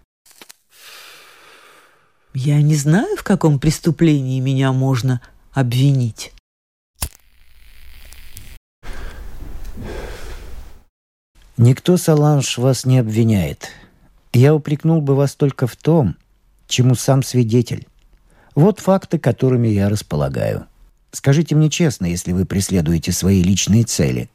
«Я 2.35 2.63
не 2.63 2.77
знаю, 2.77 3.17
в 3.17 3.25
каком 3.25 3.59
преступлении 3.59 4.39
меня 4.39 4.73
можно 4.73 5.21
обвинить». 5.53 6.33
Никто, 11.57 11.99
Саланж, 11.99 12.57
вас 12.57 12.87
не 12.87 12.99
обвиняет. 12.99 13.69
Я 14.33 14.55
упрекнул 14.55 15.03
бы 15.03 15.15
вас 15.15 15.35
только 15.35 15.67
в 15.67 15.77
том, 15.77 16.17
чему 16.69 16.95
сам 16.95 17.23
свидетель. 17.23 17.87
Вот 18.55 18.81
факты, 18.81 19.19
которыми 19.19 19.69
я 19.69 19.91
располагаю. 19.91 20.67
Скажите 21.13 21.55
мне 21.55 21.69
честно, 21.69 22.07
если 22.07 22.33
вы 22.33 22.47
преследуете 22.47 23.13
свои 23.13 23.43
личные 23.43 23.85
цели. 23.85 24.31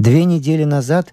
Две 0.00 0.24
недели 0.24 0.64
назад 0.64 1.12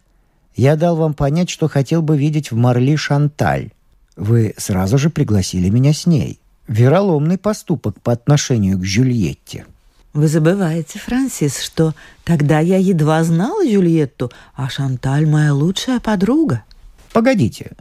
я 0.55 0.77
дал 0.77 0.95
вам 0.95 1.13
понять, 1.13 1.49
что 1.49 1.67
хотел 1.67 2.01
бы 2.01 2.17
видеть 2.17 2.51
в 2.51 2.55
Марли 2.55 2.95
Шанталь. 2.95 3.71
Вы 4.15 4.53
сразу 4.55 4.97
же 4.97 5.09
пригласили 5.09 5.67
меня 5.67 5.91
с 5.91 6.05
ней. 6.05 6.39
Вероломный 6.69 7.37
поступок 7.37 7.99
по 7.99 8.13
отношению 8.13 8.79
к 8.79 8.85
Жюльетте. 8.85 9.65
Вы 10.13 10.29
забываете, 10.29 10.99
Франсис, 10.99 11.59
что 11.59 11.95
тогда 12.23 12.61
я 12.61 12.77
едва 12.77 13.25
знала 13.25 13.61
Жюльетту, 13.65 14.31
а 14.55 14.69
Шанталь 14.69 15.27
моя 15.27 15.53
лучшая 15.53 15.99
подруга. 15.99 16.63
Погодите. 17.11 17.71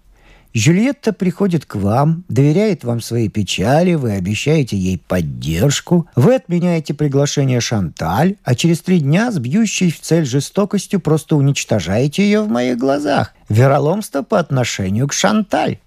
Жюльетта 0.58 1.12
приходит 1.12 1.66
к 1.66 1.74
вам, 1.74 2.24
доверяет 2.30 2.82
вам 2.82 3.02
свои 3.02 3.28
печали, 3.28 3.92
вы 3.92 4.12
обещаете 4.12 4.74
ей 4.74 4.96
поддержку, 4.96 6.08
вы 6.16 6.36
отменяете 6.36 6.94
приглашение 6.94 7.60
Шанталь, 7.60 8.36
а 8.42 8.54
через 8.54 8.80
три 8.80 9.00
дня 9.00 9.30
с 9.30 9.38
бьющей 9.38 9.90
в 9.90 10.00
цель 10.00 10.24
жестокостью 10.24 10.98
просто 10.98 11.36
уничтожаете 11.36 12.22
ее 12.22 12.40
в 12.40 12.48
моих 12.48 12.78
глазах. 12.78 13.34
Вероломство 13.50 14.22
по 14.22 14.38
отношению 14.38 15.08
к 15.08 15.12
Шанталь. 15.12 15.78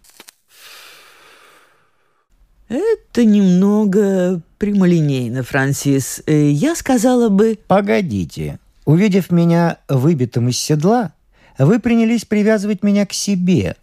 Это 2.67 3.25
немного 3.25 4.39
прямолинейно, 4.59 5.41
Франсис. 5.41 6.21
Э, 6.27 6.51
я 6.51 6.75
сказала 6.75 7.29
бы... 7.29 7.57
Погодите. 7.65 8.59
Увидев 8.85 9.31
меня 9.31 9.77
выбитым 9.87 10.49
из 10.49 10.59
седла, 10.59 11.13
вы 11.57 11.79
принялись 11.79 12.23
привязывать 12.23 12.83
меня 12.83 13.07
к 13.07 13.13
себе. 13.13 13.75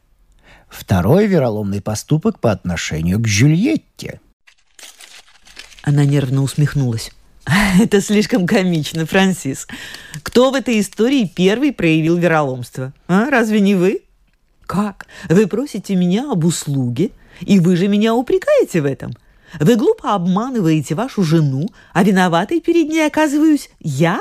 Второй 0.79 1.27
вероломный 1.27 1.81
поступок 1.81 2.41
по 2.41 2.53
отношению 2.53 3.19
к 3.19 3.27
Жюльетте. 3.27 4.21
Она 5.83 6.05
нервно 6.05 6.43
усмехнулась. 6.43 7.13
Это 7.81 8.01
слишком 8.01 8.47
комично, 8.47 9.07
Франсис. 9.07 9.67
Кто 10.23 10.51
в 10.51 10.55
этой 10.55 10.81
истории 10.81 11.31
первый 11.33 11.73
проявил 11.73 12.17
вероломство? 12.17 12.93
А? 13.09 13.31
Разве 13.31 13.61
не 13.61 13.75
вы? 13.75 14.03
Как? 14.67 15.07
Вы 15.29 15.47
просите 15.47 15.95
меня 15.95 16.31
об 16.31 16.45
услуге– 16.45 17.11
и 17.41 17.61
вы 17.61 17.77
же 17.77 17.89
меня 17.89 18.15
упрекаете 18.15 18.81
в 18.81 18.87
этом. 18.87 19.13
Вы 19.61 19.77
глупо 19.77 20.15
обманываете 20.15 20.95
вашу 20.95 21.23
жену, 21.23 21.69
а 21.93 22.03
виноватой 22.03 22.61
перед 22.61 22.89
ней 22.89 23.07
оказываюсь 23.07 23.71
я? 23.81 24.21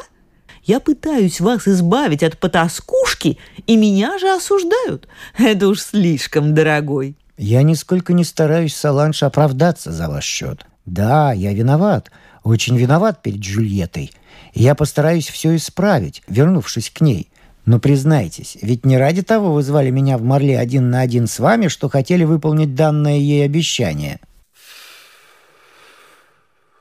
Я 0.65 0.79
пытаюсь 0.79 1.39
вас 1.39 1.67
избавить 1.67 2.23
от 2.23 2.39
потаскушки, 2.39 3.37
и 3.67 3.77
меня 3.77 4.17
же 4.17 4.33
осуждают. 4.33 5.07
Это 5.37 5.67
уж 5.67 5.79
слишком, 5.79 6.55
дорогой. 6.55 7.15
Я 7.37 7.61
нисколько 7.61 8.13
не 8.13 8.23
стараюсь, 8.23 8.75
Саланж, 8.75 9.21
оправдаться 9.21 9.91
за 9.91 10.09
ваш 10.09 10.25
счет. 10.25 10.65
Да, 10.87 11.33
я 11.33 11.53
виноват, 11.53 12.11
очень 12.43 12.77
виноват 12.77 13.21
перед 13.21 13.41
Джульеттой. 13.41 14.11
И 14.53 14.63
я 14.63 14.73
постараюсь 14.73 15.29
все 15.29 15.55
исправить, 15.55 16.23
вернувшись 16.27 16.89
к 16.89 16.99
ней. 17.01 17.29
Но 17.65 17.79
признайтесь, 17.79 18.57
ведь 18.61 18.85
не 18.85 18.97
ради 18.97 19.21
того 19.21 19.53
вы 19.53 19.61
звали 19.61 19.91
меня 19.91 20.17
в 20.17 20.23
Марле 20.23 20.57
один 20.57 20.89
на 20.89 21.01
один 21.01 21.27
с 21.27 21.39
вами, 21.39 21.67
что 21.67 21.89
хотели 21.89 22.23
выполнить 22.23 22.73
данное 22.73 23.17
ей 23.17 23.45
обещание. 23.45 24.19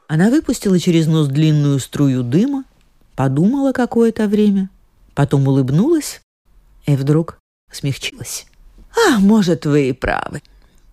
Она 0.09 0.31
выпустила 0.31 0.79
через 0.79 1.07
нос 1.07 1.29
длинную 1.29 1.81
струю 1.81 2.23
дыма, 2.23 2.65
подумала 3.17 3.73
какое-то 3.73 4.27
время, 4.29 4.71
потом 5.15 5.47
улыбнулась 5.49 6.21
и 6.87 6.97
вдруг 6.97 7.39
смягчилась. 7.71 8.47
«А, 9.09 9.19
может, 9.19 9.67
вы 9.67 9.89
и 9.89 9.93
правы. 9.93 10.43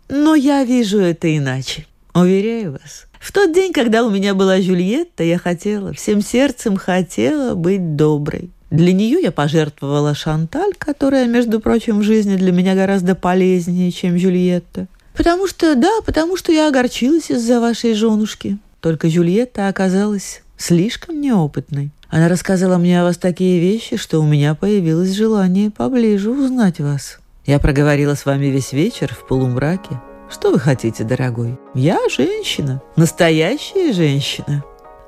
Но 0.10 0.36
я 0.36 0.64
вижу 0.64 1.00
это 1.00 1.36
иначе. 1.36 1.86
Уверяю 2.14 2.74
вас. 2.74 3.06
В 3.20 3.32
тот 3.32 3.54
день, 3.54 3.72
когда 3.72 4.04
у 4.04 4.10
меня 4.10 4.34
была 4.34 4.60
Жюльетта, 4.60 5.24
я 5.24 5.38
хотела, 5.38 5.94
всем 5.94 6.22
сердцем 6.22 6.76
хотела 6.76 7.54
быть 7.54 7.96
доброй. 7.96 8.50
Для 8.72 8.94
нее 8.94 9.20
я 9.22 9.32
пожертвовала 9.32 10.16
Шанталь, 10.16 10.74
которая, 10.78 11.28
между 11.28 11.60
прочим, 11.60 12.00
в 12.00 12.04
жизни 12.04 12.36
для 12.36 12.52
меня 12.52 12.74
гораздо 12.74 13.16
полезнее, 13.16 13.92
чем 13.92 14.18
Жюльетта. 14.18 14.88
Потому 15.14 15.48
что, 15.48 15.76
да, 15.76 15.92
потому 16.06 16.36
что 16.36 16.52
я 16.52 16.68
огорчилась 16.68 17.30
из-за 17.30 17.60
вашей 17.60 17.94
женушки. 17.94 18.58
Только 18.80 19.10
Жюльетта 19.10 19.68
оказалась 19.68 20.42
слишком 20.62 21.19
неопытной. 21.19 21.91
Она 22.10 22.30
рассказала 22.30 22.78
мне 22.78 23.02
о 23.02 23.04
вас 23.04 23.17
такие 23.17 23.60
вещи, 23.60 23.97
что 23.97 24.19
у 24.19 24.26
меня 24.26 24.56
появилось 24.56 25.13
желание 25.13 25.71
поближе 25.71 26.30
узнать 26.30 26.80
вас. 26.80 27.19
Я 27.45 27.60
проговорила 27.60 28.15
с 28.15 28.26
вами 28.26 28.47
весь 28.47 28.74
вечер 28.74 29.13
в 29.13 29.28
полумраке. 29.28 30.00
Что 30.30 30.52
вы 30.52 30.60
хотите, 30.60 31.04
дорогой? 31.04 31.58
Я 31.74 32.00
женщина, 32.10 32.82
настоящая 32.95 33.91
женщина. 33.93 34.63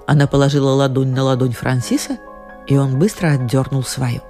Она 0.08 0.28
положила 0.28 0.72
ладонь 0.72 1.14
на 1.14 1.24
ладонь 1.24 1.54
Франсиса 1.54 2.18
и 2.68 2.78
он 2.78 2.98
быстро 3.00 3.32
отдернул 3.32 3.84
свою. 3.84 4.22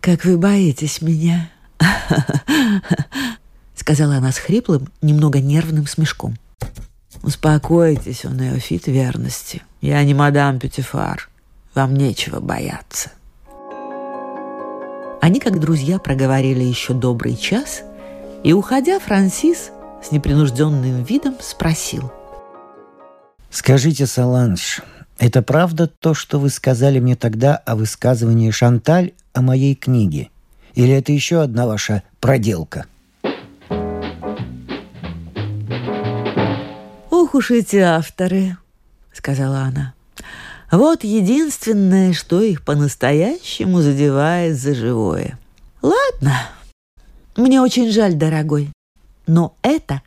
«Как 0.00 0.24
вы 0.24 0.36
боитесь 0.36 1.00
меня?» 1.00 1.50
сказала 3.74 4.16
она 4.16 4.32
с 4.32 4.38
хриплым, 4.38 4.88
немного 5.02 5.40
нервным 5.40 5.86
смешком. 5.86 6.36
«Успокойтесь, 7.24 8.24
он 8.26 8.36
неофит 8.36 8.86
верности. 8.86 9.62
Я 9.80 10.04
не 10.04 10.12
мадам 10.12 10.58
Пютифар. 10.58 11.30
Вам 11.74 11.94
нечего 11.94 12.38
бояться». 12.38 13.10
Они, 15.22 15.40
как 15.40 15.58
друзья, 15.58 15.98
проговорили 15.98 16.62
еще 16.62 16.92
добрый 16.92 17.34
час, 17.34 17.82
и, 18.42 18.52
уходя, 18.52 18.98
Франсис 18.98 19.70
с 20.02 20.12
непринужденным 20.12 21.02
видом 21.02 21.36
спросил. 21.40 22.12
«Скажите, 23.50 24.06
Саланж, 24.06 24.82
это 25.18 25.40
правда 25.40 25.86
то, 25.86 26.12
что 26.12 26.38
вы 26.38 26.50
сказали 26.50 27.00
мне 27.00 27.16
тогда 27.16 27.56
о 27.56 27.74
высказывании 27.74 28.50
Шанталь 28.50 29.12
о 29.32 29.40
моей 29.40 29.74
книге? 29.74 30.28
Или 30.74 30.92
это 30.92 31.12
еще 31.12 31.40
одна 31.40 31.66
ваша 31.66 32.02
проделка? 32.20 32.84
«Ох 37.34 37.38
уж 37.38 37.50
эти 37.50 37.78
авторы»,— 37.78 38.56
сказала 39.12 39.62
она. 39.62 39.92
«Вот 40.70 41.02
единственное, 41.02 42.12
что 42.12 42.40
их 42.40 42.64
по-настоящему 42.64 43.80
задевает 43.80 44.56
за 44.56 44.72
живое. 44.72 45.36
Ладно, 45.82 46.48
мне 47.36 47.60
очень 47.60 47.90
жаль, 47.90 48.14
дорогой, 48.14 48.70
но 49.26 49.56
это 49.62 50.00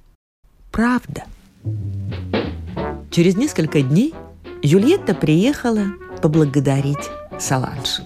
правда». 0.71 1.25
Через 3.11 3.35
несколько 3.35 3.81
дней 3.81 4.13
Жюльетта 4.63 5.13
приехала 5.13 5.83
поблагодарить 6.21 7.09
Саланж. 7.37 8.03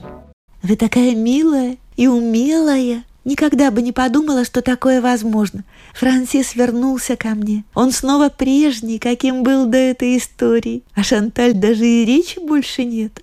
«Вы 0.63 0.75
такая 0.75 1.13
милая 1.13 1.77
и 1.95 2.07
умелая!» 2.07 3.03
Никогда 3.23 3.69
бы 3.69 3.81
не 3.83 3.91
подумала, 3.91 4.45
что 4.45 4.61
такое 4.61 4.99
возможно. 4.99 5.63
Франсис 5.93 6.55
вернулся 6.55 7.15
ко 7.15 7.29
мне. 7.29 7.63
Он 7.75 7.91
снова 7.91 8.29
прежний, 8.29 8.97
каким 8.97 9.43
был 9.43 9.67
до 9.67 9.77
этой 9.77 10.17
истории. 10.17 10.83
А 10.95 11.03
Шанталь 11.03 11.53
даже 11.53 11.85
и 11.85 12.03
речи 12.05 12.39
больше 12.39 12.83
нет. 12.83 13.21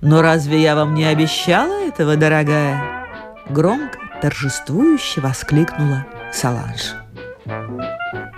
«Но 0.00 0.22
разве 0.22 0.62
я 0.62 0.76
вам 0.76 0.94
не 0.94 1.04
обещала 1.04 1.72
этого, 1.72 2.16
дорогая?» 2.16 2.80
Громко, 3.48 3.98
торжествующе 4.22 5.20
воскликнула 5.20 6.06
Саланж. 6.32 6.94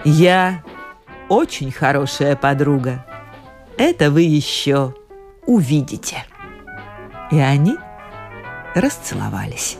«Я 0.04 0.62
очень 1.28 1.72
хорошая 1.72 2.36
подруга. 2.36 3.04
Это 3.76 4.10
вы 4.10 4.22
еще 4.22 4.94
увидите. 5.46 6.24
И 7.30 7.38
они 7.38 7.76
расцеловались. 8.74 9.78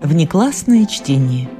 Внеклассное 0.00 0.86
чтение– 0.86 1.48